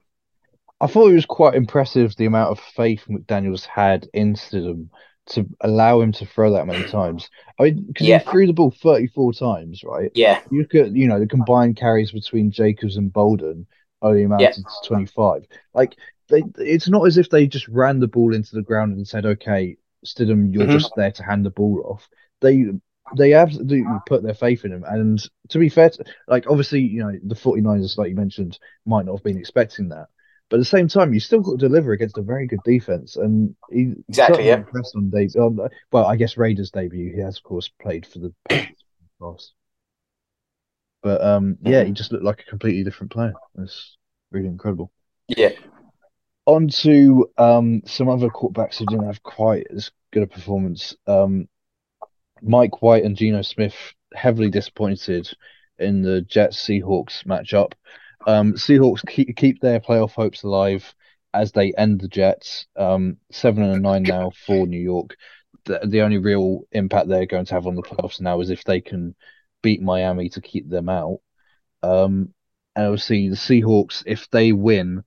[0.83, 4.89] I thought it was quite impressive the amount of faith McDaniels had in Stidham
[5.27, 7.29] to allow him to throw that many times.
[7.57, 8.19] I mean, because yeah.
[8.19, 10.11] he threw the ball 34 times, right?
[10.13, 10.41] Yeah.
[10.51, 13.65] You look at, you know, the combined carries between Jacobs and Bolden
[14.01, 14.63] only amounted yeah.
[14.81, 15.45] to 25.
[15.73, 15.95] Like,
[16.27, 19.25] they, it's not as if they just ran the ball into the ground and said,
[19.25, 20.73] okay, Stidham, you're mm-hmm.
[20.73, 22.09] just there to hand the ball off.
[22.41, 22.65] They
[23.17, 24.83] they absolutely put their faith in him.
[24.85, 29.05] And to be fair, to, like, obviously, you know, the 49ers, like you mentioned, might
[29.05, 30.07] not have been expecting that.
[30.53, 33.15] But at the same time, you still got to deliver against a very good defense,
[33.15, 34.57] and he exactly yeah.
[34.57, 35.41] impressed on debut.
[35.41, 37.11] On, well, I guess Raiders debut.
[37.11, 38.33] He has, of course, played for the
[39.19, 39.53] past.
[41.01, 43.33] But um, yeah, he just looked like a completely different player.
[43.57, 43.97] It's
[44.29, 44.91] really incredible.
[45.27, 45.53] Yeah.
[46.45, 50.95] On to um, some other quarterbacks who didn't have quite as good a performance.
[51.07, 51.49] Um,
[52.43, 53.73] Mike White and Geno Smith
[54.13, 55.35] heavily disappointed
[55.79, 57.71] in the Jets Seahawks matchup.
[58.25, 60.93] Um, Seahawks keep, keep their playoff hopes alive
[61.33, 62.67] as they end the Jets.
[62.75, 65.15] Um, seven and nine now for New York.
[65.65, 68.63] The, the only real impact they're going to have on the playoffs now is if
[68.63, 69.15] they can
[69.61, 71.19] beat Miami to keep them out.
[71.81, 72.33] Um,
[72.75, 75.03] and obviously the Seahawks, if they win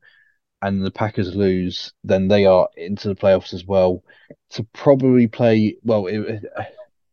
[0.62, 4.02] and the Packers lose, then they are into the playoffs as well.
[4.50, 6.44] To probably play, well, it,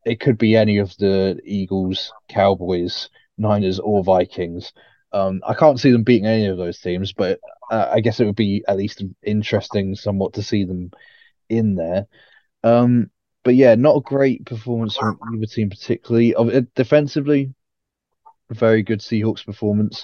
[0.06, 4.74] it could be any of the Eagles, Cowboys, Niners, or Vikings.
[5.14, 7.39] Um, I can't see them beating any of those teams, but
[7.72, 10.91] uh, I guess it would be at least interesting somewhat to see them
[11.49, 12.07] in there.
[12.64, 13.11] Um,
[13.43, 16.34] but yeah, not a great performance from either team particularly.
[16.76, 17.53] Defensively,
[18.49, 20.01] very good Seahawks performance.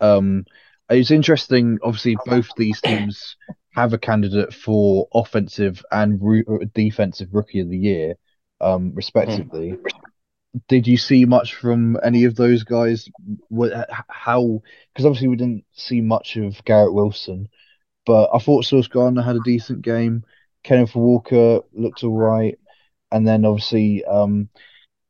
[0.00, 0.44] Um,
[0.90, 1.78] it's interesting.
[1.82, 3.36] Obviously, both these teams
[3.74, 6.20] have a candidate for offensive and
[6.74, 8.14] defensive rookie of the year,
[8.60, 9.72] um, respectively.
[9.72, 9.90] Mm.
[10.68, 13.08] Did you see much from any of those guys?
[13.48, 13.72] What,
[14.08, 14.62] how?
[14.92, 17.48] Because obviously we didn't see much of Garrett Wilson,
[18.06, 20.24] but I thought Sauce Gardner had a decent game.
[20.62, 22.58] Kenneth Walker looked all right,
[23.10, 24.48] and then obviously um,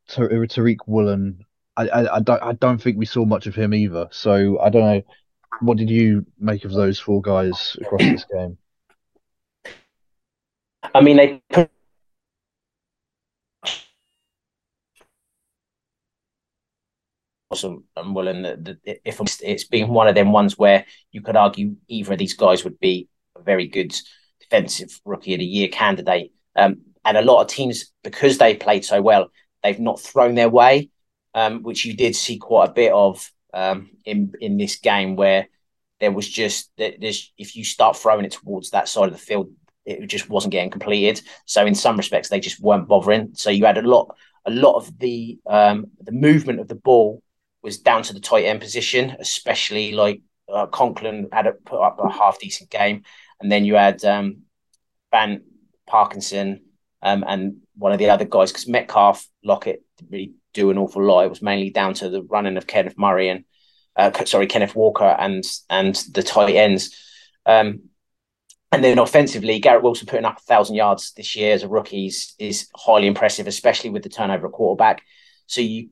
[0.08, 1.44] Tariq Woolen
[1.76, 4.08] I, I, I don't I don't think we saw much of him either.
[4.10, 5.02] So I don't know.
[5.60, 8.58] What did you make of those four guys across this game?
[10.94, 11.68] I mean, they
[17.62, 22.14] and willing that if it's been one of them ones where you could argue either
[22.14, 23.94] of these guys would be a very good
[24.40, 26.32] defensive rookie of the year candidate.
[26.56, 29.28] Um, and a lot of teams, because they played so well,
[29.62, 30.90] they've not thrown their way
[31.34, 35.48] um, which you did see quite a bit of um, in in this game, where
[36.00, 39.50] there was just there's if you start throwing it towards that side of the field,
[39.84, 41.20] it just wasn't getting completed.
[41.44, 43.30] So in some respects, they just weren't bothering.
[43.34, 47.22] So you had a lot a lot of the um, the movement of the ball
[47.64, 50.20] was down to the tight end position, especially like
[50.52, 53.02] uh, Conklin had a, put up a half decent game,
[53.40, 54.42] and then you had um,
[55.10, 55.42] Van
[55.86, 56.62] Parkinson
[57.02, 61.24] um, and one of the other guys because Metcalf Lockett really do an awful lot.
[61.24, 63.44] It was mainly down to the running of Kenneth Murray and
[63.96, 66.96] uh, sorry Kenneth Walker and and the tight ends.
[67.46, 67.84] Um,
[68.72, 72.06] and then offensively, Garrett Wilson putting up a thousand yards this year as a rookie
[72.06, 75.02] is, is highly impressive, especially with the turnover quarterback.
[75.46, 75.90] So you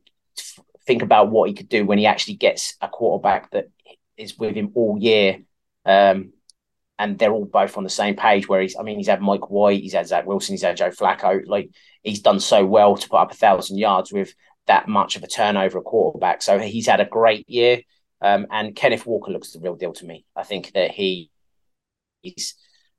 [0.86, 3.68] think about what he could do when he actually gets a quarterback that
[4.16, 5.40] is with him all year.
[5.84, 6.32] Um,
[6.98, 8.48] and they're all both on the same page.
[8.48, 10.90] Where he's, I mean, he's had Mike White, he's had Zach Wilson, he's had Joe
[10.90, 11.42] Flacco.
[11.46, 11.70] Like
[12.02, 14.34] he's done so well to put up a thousand yards with
[14.66, 16.42] that much of a turnover at quarterback.
[16.42, 17.82] So he's had a great year.
[18.20, 20.24] Um, and Kenneth Walker looks the real deal to me.
[20.36, 21.30] I think that he
[22.22, 22.54] he's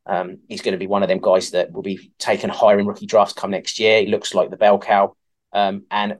[0.05, 2.85] um, he's going to be one of them guys that will be taken higher in
[2.85, 4.01] rookie drafts come next year.
[4.01, 5.15] He looks like the bell cow,
[5.53, 6.17] um, and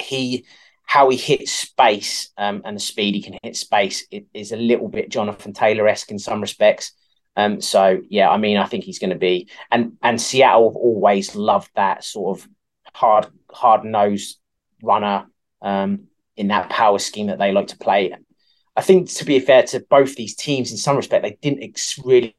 [0.00, 0.44] he
[0.84, 4.88] how he hits space um, and the speed he can hit space is a little
[4.88, 6.92] bit Jonathan Taylor esque in some respects.
[7.36, 10.76] Um, so yeah, I mean, I think he's going to be and and Seattle have
[10.76, 12.48] always loved that sort of
[12.92, 14.38] hard hard nosed
[14.82, 15.26] runner
[15.62, 18.14] um, in that power scheme that they like to play.
[18.76, 21.98] I think to be fair to both these teams, in some respect, they didn't ex-
[21.98, 22.34] really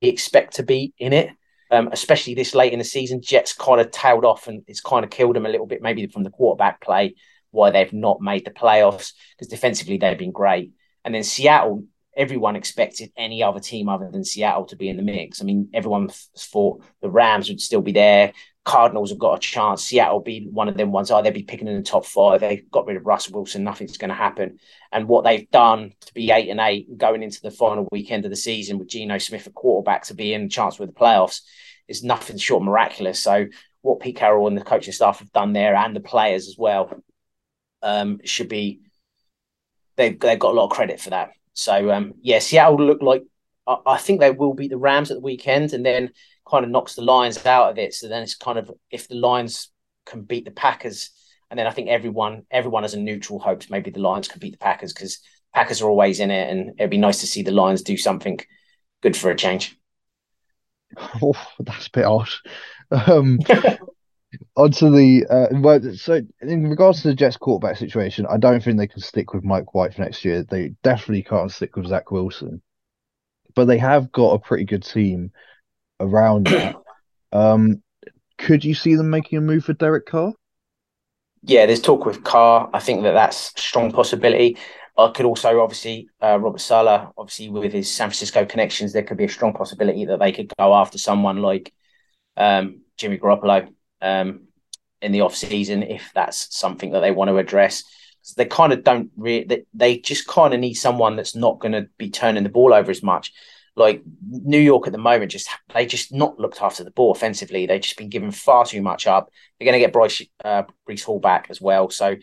[0.00, 1.30] expect to be in it.
[1.70, 5.04] Um, especially this late in the season, Jets kind of tailed off and it's kind
[5.04, 7.16] of killed them a little bit, maybe from the quarterback play,
[7.50, 10.72] why they've not made the playoffs because defensively they've been great.
[11.04, 11.84] And then Seattle,
[12.16, 15.40] everyone expected any other team other than Seattle to be in the mix.
[15.40, 18.32] I mean, everyone thought the Rams would still be there.
[18.66, 19.84] Cardinals have got a chance.
[19.84, 21.12] Seattle be one of them ones.
[21.12, 22.40] Oh, they'd be picking in the top five.
[22.40, 23.62] They got rid of Russell Wilson.
[23.62, 24.58] Nothing's going to happen.
[24.90, 28.32] And what they've done to be eight and eight, going into the final weekend of
[28.32, 31.42] the season with Geno Smith at quarterback to be in chance with the playoffs,
[31.86, 33.22] is nothing short of miraculous.
[33.22, 33.46] So
[33.82, 36.90] what Pete Carroll and the coaching staff have done there, and the players as well,
[37.82, 38.80] um, should be
[39.94, 41.30] they've they've got a lot of credit for that.
[41.52, 43.22] So um, yeah, Seattle look like
[43.64, 46.10] I, I think they will beat the Rams at the weekend, and then
[46.48, 47.94] kind of knocks the Lions out of it.
[47.94, 49.70] So then it's kind of if the Lions
[50.04, 51.10] can beat the Packers,
[51.50, 54.52] and then I think everyone everyone has a neutral hopes maybe the Lions can beat
[54.52, 55.20] the Packers because
[55.54, 58.38] Packers are always in it, and it'd be nice to see the Lions do something
[59.02, 59.76] good for a change.
[61.20, 62.40] Oh, that's a bit harsh.
[62.90, 63.40] Um,
[64.56, 68.78] onto the uh, well, so in regards to the Jets quarterback situation, I don't think
[68.78, 70.42] they can stick with Mike White for next year.
[70.42, 72.62] They definitely can't stick with Zach Wilson,
[73.54, 75.32] but they have got a pretty good team
[76.00, 76.76] around that.
[77.32, 77.82] Um,
[78.38, 80.32] could you see them making a move for Derek Carr?
[81.42, 82.70] Yeah, there's talk with Carr.
[82.72, 84.56] I think that that's a strong possibility.
[84.98, 89.18] I could also obviously uh, Robert Saleh, obviously with his San Francisco connections, there could
[89.18, 91.72] be a strong possibility that they could go after someone like
[92.36, 93.68] um, Jimmy Garoppolo
[94.00, 94.48] um,
[95.02, 97.84] in the off season if that's something that they want to address.
[98.36, 99.44] They kind of don't really.
[99.44, 102.74] They, they just kind of need someone that's not going to be turning the ball
[102.74, 103.32] over as much
[103.76, 107.66] like New York at the moment, just they just not looked after the ball offensively.
[107.66, 109.30] They've just been given far too much up.
[109.58, 112.16] They're going to get Bryce uh, Breece Hall back as well, so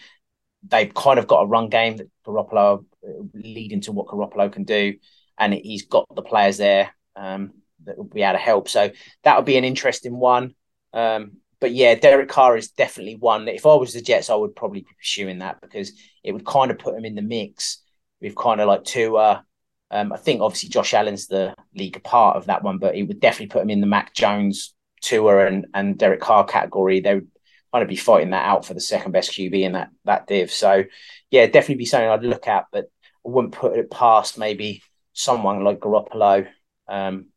[0.68, 2.86] they've kind of got a run game that Garoppolo
[3.34, 4.96] leading to what Garoppolo can do,
[5.38, 7.54] and he's got the players there um,
[7.86, 8.68] that will be able to help.
[8.68, 8.92] So
[9.24, 10.56] that would be an interesting one.
[10.94, 14.36] Um, but yeah, Derek Carr is definitely one that if I was the Jets, I
[14.36, 15.94] would probably be pursuing that because
[16.24, 17.82] it would kind of put him in the mix
[18.22, 19.46] with kind of like Tua.
[19.94, 23.20] Um, I think obviously Josh Allen's the league part of that one, but it would
[23.20, 27.00] definitely put him in the Mac Jones, Tua and and Derek Carr category.
[27.00, 27.28] They would
[27.72, 30.50] kind of be fighting that out for the second best QB in that that div.
[30.52, 30.84] So
[31.30, 32.86] yeah, definitely be something I'd look at, but
[33.24, 34.82] I wouldn't put it past maybe
[35.14, 36.48] someone like Garoppolo,
[36.88, 37.28] um,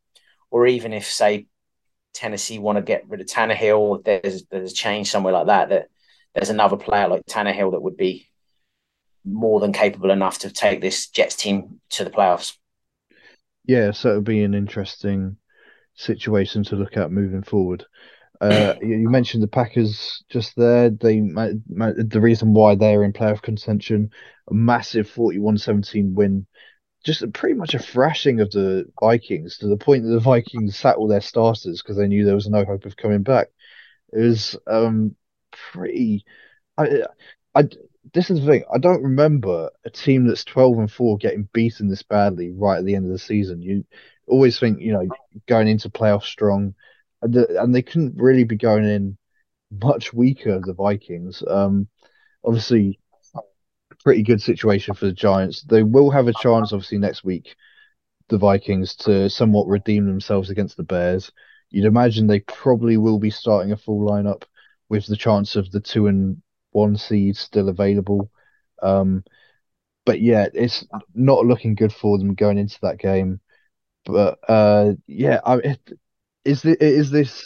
[0.50, 1.48] or even if say
[2.14, 5.68] Tennessee want to get rid of Tannehill, there's there's a change somewhere like that.
[5.68, 5.88] That
[6.34, 8.30] there's another player like Tannehill that would be
[9.26, 12.56] more than capable enough to take this Jets team to the playoffs.
[13.64, 15.36] Yeah, so it would be an interesting
[15.94, 17.84] situation to look at moving forward.
[18.40, 20.90] Uh, you mentioned the Packers just there.
[20.90, 24.10] They the reason why they're in playoff contention,
[24.48, 26.46] a massive 41-17 win
[27.06, 30.96] just pretty much a thrashing of the Vikings to the point that the Vikings sat
[30.96, 33.46] all their starters because they knew there was no hope of coming back.
[34.12, 35.14] It was um
[35.72, 36.24] pretty.
[36.76, 37.04] I,
[37.54, 37.68] I
[38.12, 38.64] this is the thing.
[38.72, 42.84] I don't remember a team that's twelve and four getting beaten this badly right at
[42.84, 43.62] the end of the season.
[43.62, 43.84] You
[44.26, 45.08] always think you know
[45.46, 46.74] going into playoff strong,
[47.22, 49.18] and, the, and they couldn't really be going in
[49.70, 50.60] much weaker.
[50.64, 51.42] The Vikings.
[51.46, 51.88] Um,
[52.44, 53.00] obviously
[54.06, 55.62] pretty good situation for the Giants.
[55.62, 57.56] They will have a chance, obviously, next week,
[58.28, 61.32] the Vikings, to somewhat redeem themselves against the Bears.
[61.70, 64.44] You'd imagine they probably will be starting a full lineup
[64.88, 66.40] with the chance of the two and
[66.76, 68.30] one seed still available.
[68.82, 69.24] Um,
[70.04, 73.40] but yeah, it's not looking good for them going into that game.
[74.04, 75.92] But uh, yeah, I, it,
[76.44, 77.44] is this, is this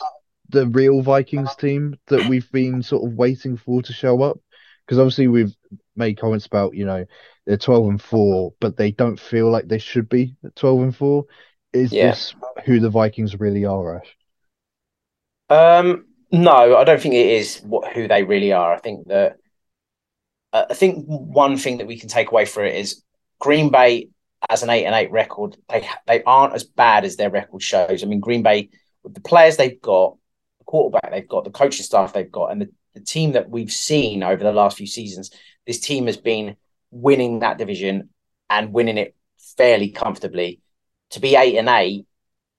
[0.51, 4.39] the real Vikings team that we've been sort of waiting for to show up?
[4.85, 5.55] Because obviously we've
[5.97, 7.05] made comments about you know
[7.47, 11.25] they're 12 and 4 but they don't feel like they should be 12 and 4
[11.73, 12.11] is yeah.
[12.11, 14.17] this who the vikings really are ash
[15.51, 19.37] um no i don't think it is what who they really are i think that
[20.53, 23.03] uh, i think one thing that we can take away from it is
[23.39, 24.09] green bay
[24.49, 28.03] as an 8 and 8 record they they aren't as bad as their record shows
[28.03, 28.71] i mean green bay
[29.03, 30.17] with the players they've got
[30.59, 33.73] the quarterback they've got the coaching staff they've got and the, the team that we've
[33.73, 35.31] seen over the last few seasons
[35.67, 36.57] this team has been
[36.91, 38.11] winning that division
[38.49, 39.15] and winning it
[39.57, 40.61] fairly comfortably.
[41.11, 42.07] To be eight and eight,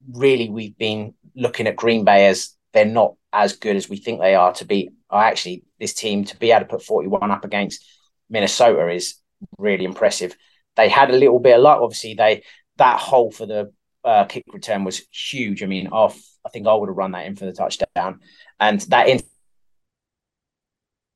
[0.09, 4.19] really, we've been looking at Green Bay as they're not as good as we think
[4.19, 4.53] they are.
[4.53, 7.85] To be actually this team to be able to put forty one up against
[8.29, 9.15] Minnesota is
[9.57, 10.35] really impressive.
[10.75, 11.81] They had a little bit of luck.
[11.81, 12.43] Obviously, they
[12.77, 13.71] that hole for the
[14.03, 15.63] uh, kick return was huge.
[15.63, 16.19] I mean, off.
[16.45, 18.19] I think I would have run that in for the touchdown,
[18.59, 19.21] and that in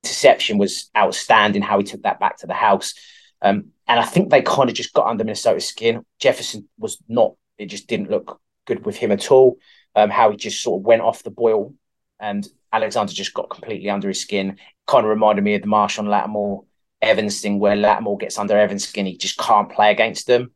[0.04, 1.62] interception was outstanding.
[1.62, 2.94] How he took that back to the house,
[3.42, 6.06] um, and I think they kind of just got under Minnesota's skin.
[6.20, 9.58] Jefferson was not; it just didn't look good with him at all.
[9.96, 11.74] Um, how he just sort of went off the boil,
[12.20, 14.58] and Alexander just got completely under his skin.
[14.88, 16.66] Kind of reminded me of the Marshon Lattimore
[17.02, 20.52] Evans thing, where Lattimore gets under Evans' skin, he just can't play against them.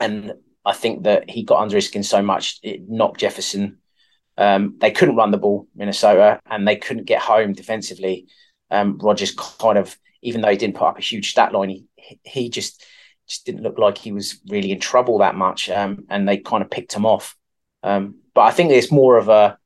[0.00, 0.34] And
[0.64, 3.78] I think that he got under his skin so much it knocked Jefferson
[4.38, 8.28] um, they couldn't run the ball, Minnesota, and they couldn't get home defensively.
[8.70, 11.86] Um, Rodgers kind of, even though he didn't put up a huge stat line, he
[12.22, 12.84] he just
[13.26, 16.62] just didn't look like he was really in trouble that much, um, and they kind
[16.62, 17.36] of picked him off.
[17.82, 19.57] Um, but I think it's more of a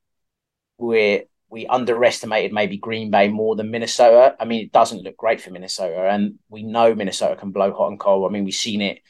[0.79, 4.35] we we underestimated maybe Green Bay more than Minnesota.
[4.41, 7.91] I mean, it doesn't look great for Minnesota, and we know Minnesota can blow hot
[7.91, 8.29] and cold.
[8.29, 9.01] I mean, we've seen it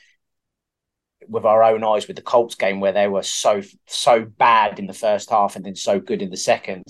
[1.28, 4.86] with our own eyes with the Colts game where they were so so bad in
[4.86, 6.84] the first half and then so good in the second.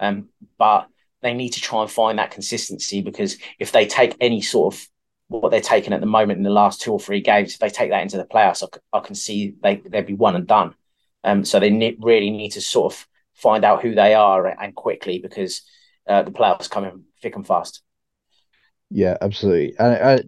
[0.00, 0.86] Um, but
[1.22, 4.86] they need to try and find that consistency because if they take any sort of
[5.28, 7.70] what they're taking at the moment in the last two or three games, if they
[7.70, 10.74] take that into the playoffs, I, I can see they they'd be one and done.
[11.24, 14.74] Um, so they ne- really need to sort of find out who they are and
[14.74, 15.62] quickly because
[16.08, 17.82] uh, the playoffs coming thick and fast.
[18.90, 19.74] Yeah, absolutely.
[19.78, 20.22] And uh,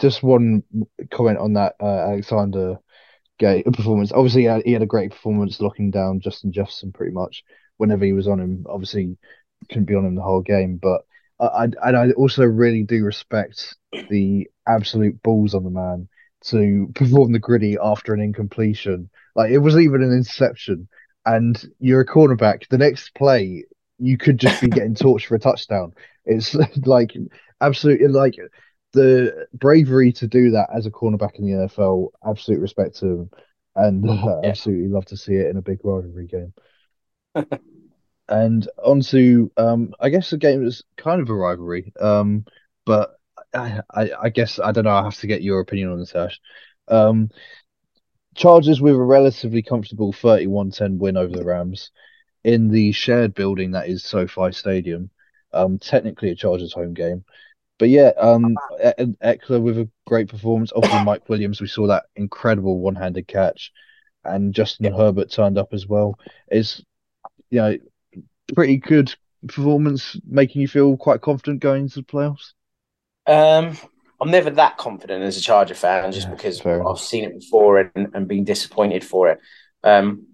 [0.00, 0.62] just one
[1.10, 2.78] comment on that, uh, Alexander
[3.38, 4.12] great performance.
[4.12, 7.44] Obviously, he had, a great performance locking down Justin Jefferson pretty much
[7.76, 8.66] whenever he was on him.
[8.68, 9.16] Obviously,
[9.68, 11.02] couldn't be on him the whole game, but
[11.40, 13.76] I, I, I also really do respect
[14.10, 16.08] the absolute balls on the man
[16.40, 19.10] to perform the griddy after an incompletion.
[19.34, 20.88] Like it wasn't even an interception,
[21.28, 22.66] and you're a cornerback.
[22.68, 23.64] The next play,
[23.98, 25.92] you could just be getting torched for a touchdown.
[26.24, 26.54] It's
[26.86, 27.14] like
[27.60, 28.36] absolutely like
[28.94, 33.30] the bravery to do that as a cornerback in the NFL, absolute respect to him,
[33.76, 34.48] and uh, yeah.
[34.48, 36.54] absolutely love to see it in a big rivalry game.
[38.28, 42.46] and onto, um, I guess the game is kind of a rivalry, um,
[42.86, 43.18] but
[43.52, 44.90] I, I, I guess I don't know.
[44.90, 46.40] I have to get your opinion on this, Ash.
[46.88, 47.28] Um,
[48.34, 51.90] Chargers with a relatively comfortable 31-10 win over the Rams
[52.44, 55.10] in the shared building that is SoFi Stadium.
[55.52, 57.24] Um, technically a Chargers home game,
[57.78, 58.56] but yeah, um,
[59.22, 60.72] Ekeler with a great performance.
[60.74, 63.72] Obviously, Mike Williams, we saw that incredible one-handed catch,
[64.24, 64.96] and Justin yeah.
[64.96, 66.18] Herbert turned up as well.
[66.48, 66.82] It's
[67.50, 67.78] you know
[68.54, 69.14] pretty good
[69.46, 72.52] performance, making you feel quite confident going into the playoffs.
[73.26, 73.76] Um,
[74.20, 77.90] I'm never that confident as a Charger fan, just yeah, because I've seen it before
[77.94, 79.40] and, and been disappointed for it.
[79.84, 80.28] Um,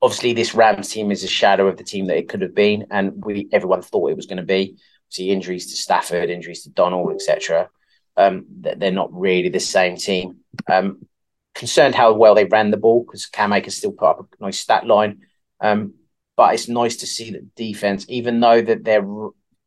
[0.00, 2.86] obviously, this Rams team is a shadow of the team that it could have been,
[2.90, 4.76] and we everyone thought it was going to be.
[5.10, 7.68] See injuries to Stafford, injuries to Donald, etc.
[8.16, 10.38] Um, they're not really the same team.
[10.68, 11.06] Um,
[11.54, 14.60] concerned how well they ran the ball because Cam Akers still put up a nice
[14.60, 15.22] stat line.
[15.60, 15.94] Um,
[16.36, 19.06] but it's nice to see that defense, even though that their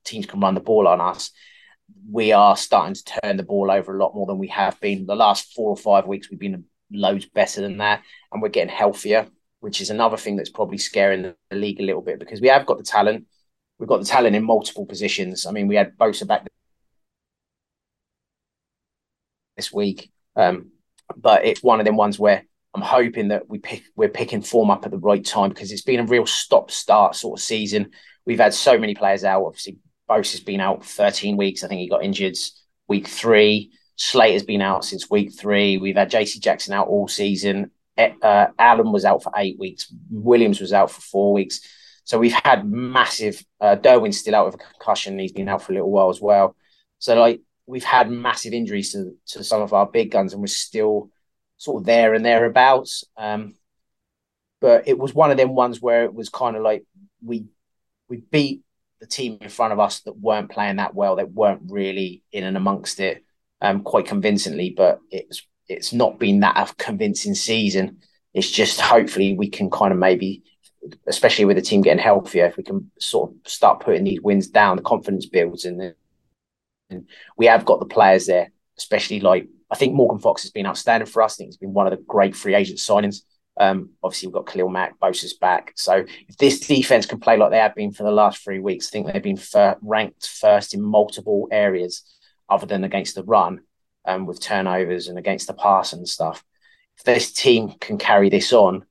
[0.05, 1.32] teams can run the ball on us,
[2.10, 5.06] we are starting to turn the ball over a lot more than we have been.
[5.06, 8.74] The last four or five weeks, we've been loads better than that, and we're getting
[8.74, 9.28] healthier,
[9.60, 12.66] which is another thing that's probably scaring the, league a little bit because we have
[12.66, 13.26] got the talent.
[13.80, 15.46] We've got the talent in multiple positions.
[15.46, 16.48] I mean, we had Bosa back
[19.58, 20.72] this week, um,
[21.16, 24.72] but it's one of them ones where I'm hoping that we pick we're picking form
[24.72, 27.91] up at the right time because it's been a real stop start sort of season.
[28.26, 29.46] We've had so many players out.
[29.46, 29.78] Obviously,
[30.10, 31.64] Bosa has been out 13 weeks.
[31.64, 32.38] I think he got injured
[32.88, 33.72] week three.
[33.95, 35.78] Slater has been out since week three.
[35.78, 37.72] We've had JC Jackson out all season.
[37.97, 39.93] Uh, Allen was out for eight weeks.
[40.10, 41.62] Williams was out for four weeks.
[42.04, 43.43] So we've had massive.
[43.62, 45.20] Uh, Derwin's still out with a concussion.
[45.20, 46.56] He's been out for a little while as well.
[46.99, 50.47] So like we've had massive injuries to, to some of our big guns, and we're
[50.47, 51.10] still
[51.58, 53.06] sort of there and thereabouts.
[53.16, 53.56] Um,
[54.60, 56.84] but it was one of them ones where it was kind of like
[57.24, 57.45] we
[58.10, 58.62] we beat
[59.04, 62.45] the team in front of us that weren't playing that well, that weren't really in
[62.45, 63.26] and amongst it
[63.60, 64.74] um, quite convincingly.
[64.76, 67.97] But it's it's not been that a convincing season.
[68.34, 70.43] It's just hopefully we can kind of maybe,
[71.06, 74.47] especially with the team getting healthier, if we can sort of start putting these wins
[74.47, 75.93] down, the confidence builds, and,
[76.89, 78.51] and we have got the players there.
[78.78, 81.36] Especially like I think Morgan Fox has been outstanding for us.
[81.36, 83.24] I think he's been one of the great free agent signings.
[83.58, 85.74] Um, obviously, we've got Khalil Mack, Bosa's back.
[85.76, 88.88] So if this defense can play like they have been for the last three weeks,
[88.88, 92.04] I think they've been fir- ranked first in multiple areas
[92.49, 93.62] other than against the run
[94.06, 96.43] um, with turnovers and against the pass and stuff.
[96.97, 98.86] If this team can carry this on,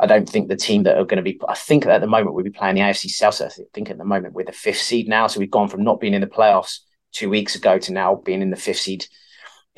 [0.00, 1.40] I don't think the team that are going to be.
[1.48, 3.40] I think at the moment we'll be playing the AFC South.
[3.42, 6.00] I think at the moment we're the fifth seed now, so we've gone from not
[6.00, 6.78] being in the playoffs
[7.12, 9.06] two weeks ago to now being in the fifth seed.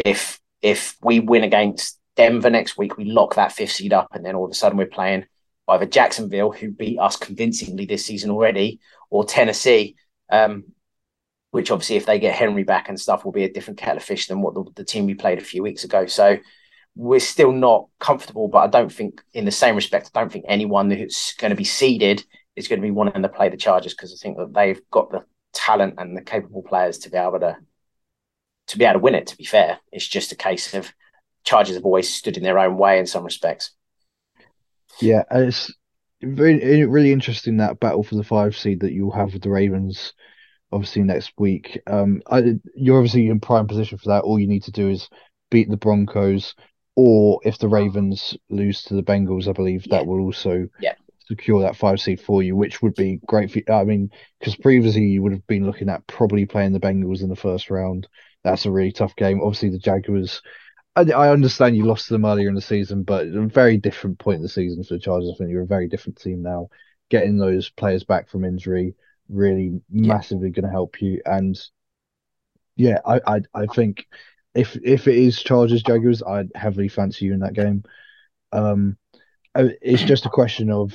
[0.05, 4.25] If if we win against Denver next week, we lock that fifth seed up, and
[4.25, 5.25] then all of a sudden we're playing
[5.69, 9.97] either Jacksonville, who beat us convincingly this season already, or Tennessee,
[10.31, 10.65] um,
[11.51, 14.03] which obviously, if they get Henry back and stuff, will be a different kettle of
[14.03, 16.05] fish than what the, the team we played a few weeks ago.
[16.05, 16.37] So
[16.95, 20.45] we're still not comfortable, but I don't think, in the same respect, I don't think
[20.47, 22.23] anyone who's going to be seeded
[22.55, 25.11] is going to be wanting to play the Chargers because I think that they've got
[25.11, 27.57] the talent and the capable players to be able to
[28.67, 29.27] to be able to win it.
[29.29, 30.93] To be fair, it's just a case of
[31.45, 33.71] Chargers have always stood in their own way in some respects.
[35.01, 35.73] Yeah, it's
[36.23, 40.13] really really interesting that battle for the five seed that you'll have with the Ravens,
[40.73, 41.81] obviously next week.
[41.87, 44.25] Um, I, you're obviously in prime position for that.
[44.25, 45.09] All you need to do is
[45.51, 46.55] beat the Broncos,
[46.97, 49.99] or if the Ravens lose to the Bengals, I believe yeah.
[49.99, 50.95] that will also yeah.
[51.27, 53.59] secure that five seed for you, which would be great for.
[53.59, 53.65] You.
[53.73, 57.29] I mean, because previously you would have been looking at probably playing the Bengals in
[57.29, 58.09] the first round.
[58.45, 59.41] That's a really tough game.
[59.41, 60.43] Obviously, the Jaguars
[60.97, 64.19] I, I understand you lost to them earlier in the season, but a very different
[64.19, 65.31] point in the season for the Chargers.
[65.33, 66.69] I think you're a very different team now.
[67.11, 68.95] Getting those players back from injury
[69.31, 70.15] really yeah.
[70.15, 71.21] massively going to help you.
[71.25, 71.59] And
[72.77, 74.07] yeah, I, I I think
[74.55, 77.85] if if it is Chargers Jaguars, I'd heavily fancy you in that game.
[78.53, 78.97] Um,
[79.55, 80.95] uh, it's just a question of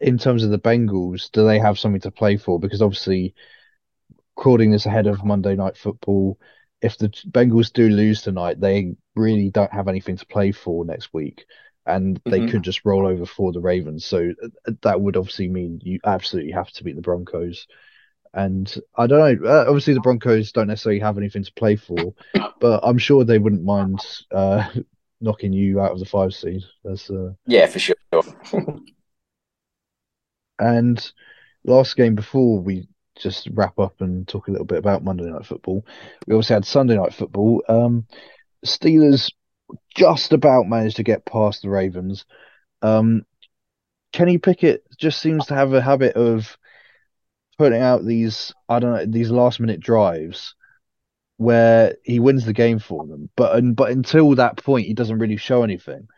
[0.00, 2.60] in terms of the Bengals, do they have something to play for?
[2.60, 3.34] Because obviously,
[4.36, 6.38] recording this ahead of Monday Night Football,
[6.82, 11.12] if the Bengals do lose tonight, they really don't have anything to play for next
[11.12, 11.46] week,
[11.86, 12.50] and they mm-hmm.
[12.50, 14.04] could just roll over for the Ravens.
[14.04, 17.66] So uh, that would obviously mean you absolutely have to beat the Broncos.
[18.34, 19.48] And I don't know.
[19.48, 22.14] Uh, obviously, the Broncos don't necessarily have anything to play for,
[22.60, 24.00] but I'm sure they wouldn't mind
[24.30, 24.68] uh,
[25.20, 26.62] knocking you out of the five seed.
[26.84, 27.32] That's uh...
[27.46, 27.96] yeah, for sure.
[30.58, 31.12] and
[31.64, 35.46] last game before we just wrap up and talk a little bit about Monday Night
[35.46, 35.84] Football.
[36.26, 37.62] We also had Sunday Night Football.
[37.68, 38.06] Um,
[38.64, 39.30] Steelers
[39.94, 42.24] just about managed to get past the Ravens.
[42.82, 43.24] Um,
[44.12, 46.56] Kenny Pickett just seems to have a habit of
[47.58, 50.54] putting out these I don't know these last minute drives
[51.38, 55.36] where he wins the game for them, but but until that point he doesn't really
[55.36, 56.08] show anything,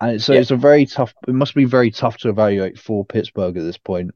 [0.00, 0.40] and so Yeah.
[0.40, 1.14] it's a very tough.
[1.26, 4.10] It must be very tough to evaluate for Pittsburgh at this point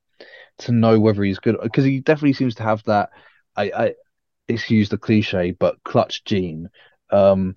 [0.58, 3.10] to know whether he's good because he definitely seems to have that.
[3.56, 3.94] I, I
[4.48, 6.68] excuse the cliche, but clutch gene,
[7.10, 7.54] um,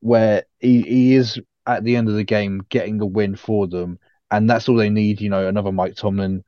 [0.00, 3.98] where he, he is at the end of the game getting the win for them,
[4.30, 5.20] and that's all they need.
[5.20, 6.44] You know, another Mike Tomlin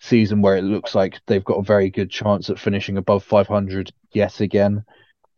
[0.00, 3.92] season where it looks like they've got a very good chance at finishing above 500
[4.12, 4.84] yet again.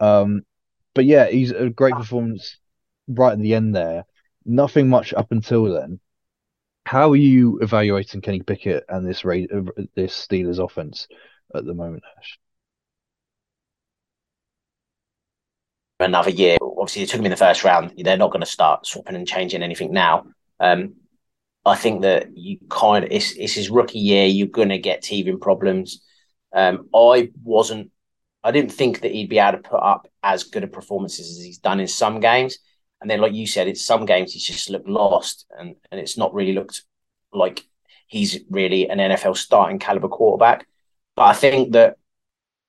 [0.00, 0.42] Um,
[0.94, 2.58] but yeah, he's a great performance
[3.08, 4.04] right at the end there.
[4.44, 6.00] Nothing much up until then.
[6.86, 11.08] How are you evaluating Kenny Pickett and this Ra- uh, this Steelers offense
[11.54, 12.38] at the moment, Ash?
[16.00, 16.56] another year.
[16.60, 17.92] Obviously, they took him in the first round.
[17.96, 20.26] They're not going to start swapping and changing anything now.
[20.60, 20.94] Um,
[21.64, 24.26] I think that you kind of it's, it's his rookie year.
[24.26, 26.02] You're going to get teething problems.
[26.52, 27.90] Um, I wasn't.
[28.42, 31.42] I didn't think that he'd be able to put up as good a performances as
[31.42, 32.58] he's done in some games.
[33.00, 36.16] And then, like you said, it's some games he's just looked lost, and and it's
[36.16, 36.82] not really looked
[37.32, 37.64] like
[38.06, 40.66] he's really an NFL starting caliber quarterback.
[41.16, 41.96] But I think that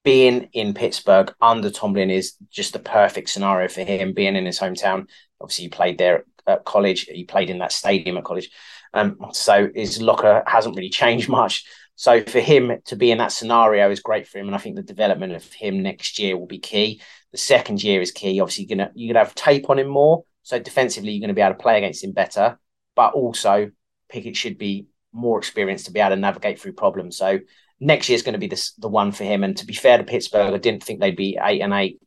[0.03, 4.13] being in Pittsburgh under Tomlin is just the perfect scenario for him.
[4.13, 5.07] Being in his hometown,
[5.41, 7.01] obviously he played there at college.
[7.03, 8.49] He played in that stadium at college,
[8.93, 11.65] um, so his locker hasn't really changed much.
[11.95, 14.75] So for him to be in that scenario is great for him, and I think
[14.75, 17.01] the development of him next year will be key.
[17.31, 18.39] The second year is key.
[18.39, 21.41] Obviously, you're gonna you're gonna have tape on him more, so defensively you're gonna be
[21.41, 22.59] able to play against him better.
[22.95, 23.71] But also,
[24.09, 27.17] Pickett should be more experienced to be able to navigate through problems.
[27.17, 27.39] So
[27.79, 29.43] next year is going to be this, the one for him.
[29.43, 31.99] And to be fair to Pittsburgh, I didn't think they'd be eight and eight,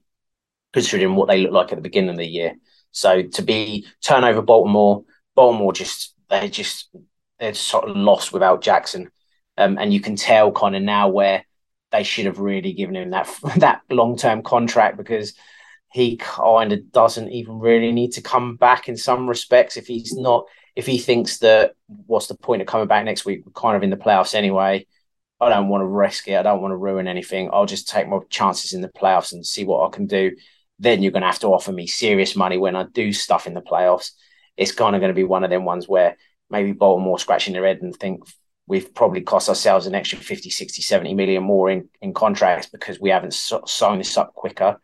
[0.72, 2.54] considering what they looked like at the beginning of the year.
[2.90, 5.04] So to be turnover Baltimore,
[5.34, 6.90] Baltimore just they just
[7.38, 9.10] they're sort of lost without Jackson,
[9.58, 11.44] um, and you can tell kind of now where
[11.90, 15.34] they should have really given him that that long term contract because
[15.92, 20.14] he kind of doesn't even really need to come back in some respects if he's
[20.14, 20.44] not
[20.76, 21.74] if he thinks that
[22.06, 24.86] what's the point of coming back next week we're kind of in the playoffs anyway
[25.40, 26.34] I don't want to risk it.
[26.34, 27.50] I don't want to ruin anything.
[27.52, 30.32] I'll just take my chances in the playoffs and see what I can do.
[30.78, 33.54] Then you're going to have to offer me serious money when I do stuff in
[33.54, 34.12] the playoffs.
[34.56, 36.16] It's kind of going to be one of them ones where
[36.50, 38.24] maybe Baltimore scratching their head and think
[38.68, 43.00] we've probably cost ourselves an extra 50, 60, 70 million more in, in contracts because
[43.00, 44.78] we haven't so- signed this up quicker.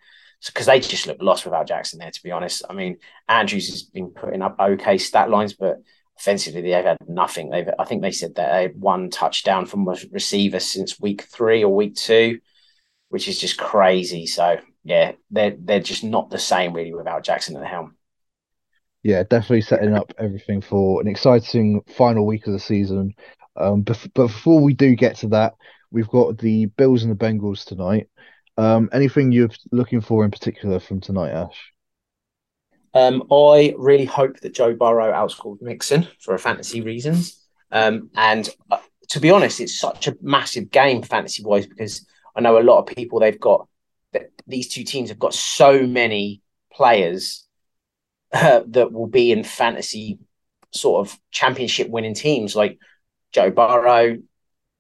[0.44, 2.65] Because so, they just look lost without Jackson there, to be honest.
[2.69, 2.98] I mean,
[3.28, 5.78] Andrews has been putting up okay stat lines, but
[6.19, 7.51] offensively they've had nothing.
[7.51, 11.23] They've I think they said that they had one touchdown from a receiver since week
[11.23, 12.40] three or week two,
[13.09, 14.27] which is just crazy.
[14.27, 17.97] So yeah, they're they're just not the same really without Jackson at the helm.
[19.02, 23.15] Yeah, definitely setting up everything for an exciting final week of the season.
[23.56, 25.55] Um, but, but before we do get to that,
[25.90, 28.09] we've got the Bills and the Bengals tonight.
[28.56, 31.72] Um, anything you're looking for in particular from tonight, Ash?
[32.94, 37.40] Um, I really hope that Joe Burrow outscored Mixon for fantasy reasons.
[37.72, 38.78] Um, and uh,
[39.10, 42.06] to be honest, it's such a massive game fantasy wise because
[42.36, 43.68] I know a lot of people they've got
[44.12, 46.40] that these two teams have got so many
[46.72, 47.47] players
[48.32, 50.18] uh, that will be in fantasy
[50.72, 52.78] sort of championship winning teams like
[53.35, 54.19] Joe Burrow,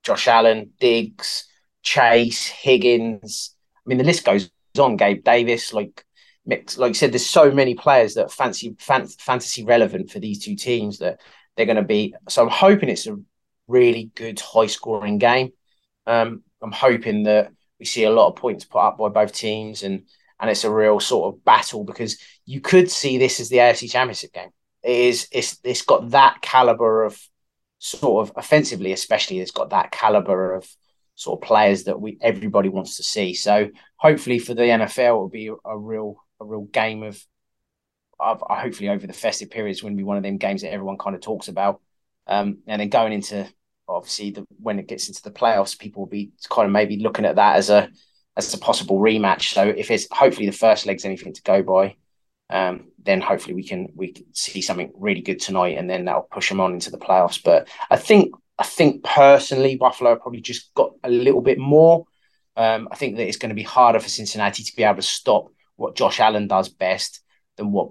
[0.04, 1.46] Josh Allen, Diggs,
[1.82, 3.54] Chase, Higgins.
[3.76, 4.96] I mean, the list goes on.
[4.96, 6.04] Gabe Davis, like
[6.46, 6.78] mix.
[6.78, 10.56] Like you said, there's so many players that fancy fan, fantasy relevant for these two
[10.56, 11.20] teams that
[11.56, 12.14] they're going to be.
[12.28, 13.16] So I'm hoping it's a
[13.66, 15.52] really good, high scoring game.
[16.06, 19.82] Um, I'm hoping that we see a lot of points put up by both teams
[19.82, 20.06] and
[20.40, 23.90] and it's a real sort of battle because you could see this as the AFC
[23.90, 24.50] Championship game.
[24.82, 27.18] It is it's it's got that caliber of
[27.84, 30.66] sort of offensively, especially it's got that caliber of
[31.16, 33.34] sort of players that we everybody wants to see.
[33.34, 37.22] So hopefully for the NFL, it will be a real a real game of,
[38.18, 41.14] of hopefully over the festive periods to be one of them games that everyone kind
[41.14, 41.82] of talks about.
[42.26, 43.46] Um, and then going into
[43.86, 47.26] obviously the when it gets into the playoffs, people will be kind of maybe looking
[47.26, 47.90] at that as a
[48.34, 49.52] as a possible rematch.
[49.52, 51.96] So if it's hopefully the first leg's anything to go by,
[52.50, 56.22] um, then hopefully we can we can see something really good tonight, and then that'll
[56.22, 57.42] push them on into the playoffs.
[57.42, 62.06] But I think I think personally, Buffalo probably just got a little bit more.
[62.56, 65.02] Um, I think that it's going to be harder for Cincinnati to be able to
[65.02, 67.20] stop what Josh Allen does best
[67.56, 67.90] than what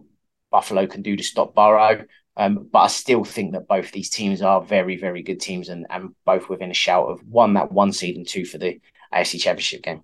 [0.52, 2.06] Buffalo can do to stop Burrow.
[2.36, 5.86] Um, but I still think that both these teams are very, very good teams and,
[5.90, 8.80] and both within a shout of one, that one seed, and two for the
[9.14, 10.02] AFC Championship game.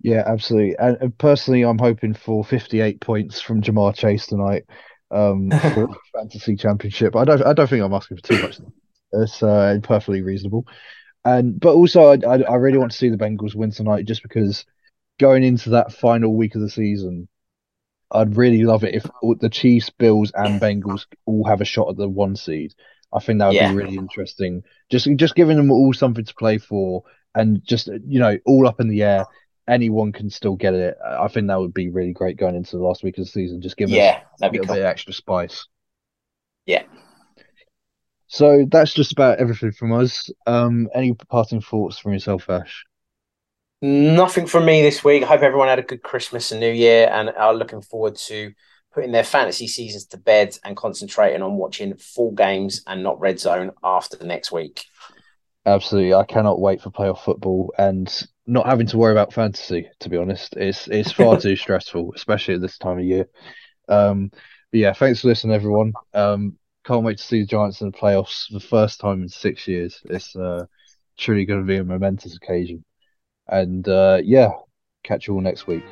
[0.00, 0.76] Yeah, absolutely.
[0.78, 4.64] And, and personally, I'm hoping for 58 points from Ja'Marr Chase tonight
[5.10, 7.16] um, for fantasy championship.
[7.16, 8.58] I don't, I don't think I'm asking for too much.
[9.12, 10.66] It's uh, perfectly reasonable.
[11.24, 14.22] And but also, I, I I really want to see the Bengals win tonight, just
[14.22, 14.64] because
[15.18, 17.28] going into that final week of the season,
[18.10, 19.04] I'd really love it if
[19.40, 22.74] the Chiefs, Bills, and Bengals all have a shot at the one seed.
[23.12, 23.68] I think that would Yeah.
[23.68, 24.62] be really interesting.
[24.90, 27.02] Just just giving them all something to play for,
[27.34, 29.26] and just you know all up in the air.
[29.68, 30.96] Anyone can still get it.
[31.04, 33.60] I think that would be really great going into the last week of the season.
[33.60, 34.74] Just give us a little cool.
[34.74, 35.66] bit of extra spice.
[36.64, 36.84] Yeah.
[38.28, 40.30] So that's just about everything from us.
[40.46, 42.84] Um, any parting thoughts from yourself, Ash?
[43.80, 45.22] Nothing from me this week.
[45.22, 48.52] I hope everyone had a good Christmas and New Year and are looking forward to
[48.92, 53.38] putting their fantasy seasons to bed and concentrating on watching full games and not red
[53.38, 54.84] zone after next week.
[55.66, 58.10] Absolutely, I cannot wait for playoff football and
[58.46, 59.88] not having to worry about fantasy.
[60.00, 63.26] To be honest, it's it's far too stressful, especially at this time of year.
[63.88, 65.92] Um, but yeah, thanks for listening, everyone.
[66.14, 69.28] Um, can't wait to see the Giants in the playoffs for the first time in
[69.28, 70.00] six years.
[70.06, 70.64] It's uh,
[71.18, 72.84] truly going to be a momentous occasion.
[73.46, 74.50] And uh, yeah,
[75.04, 75.84] catch you all next week.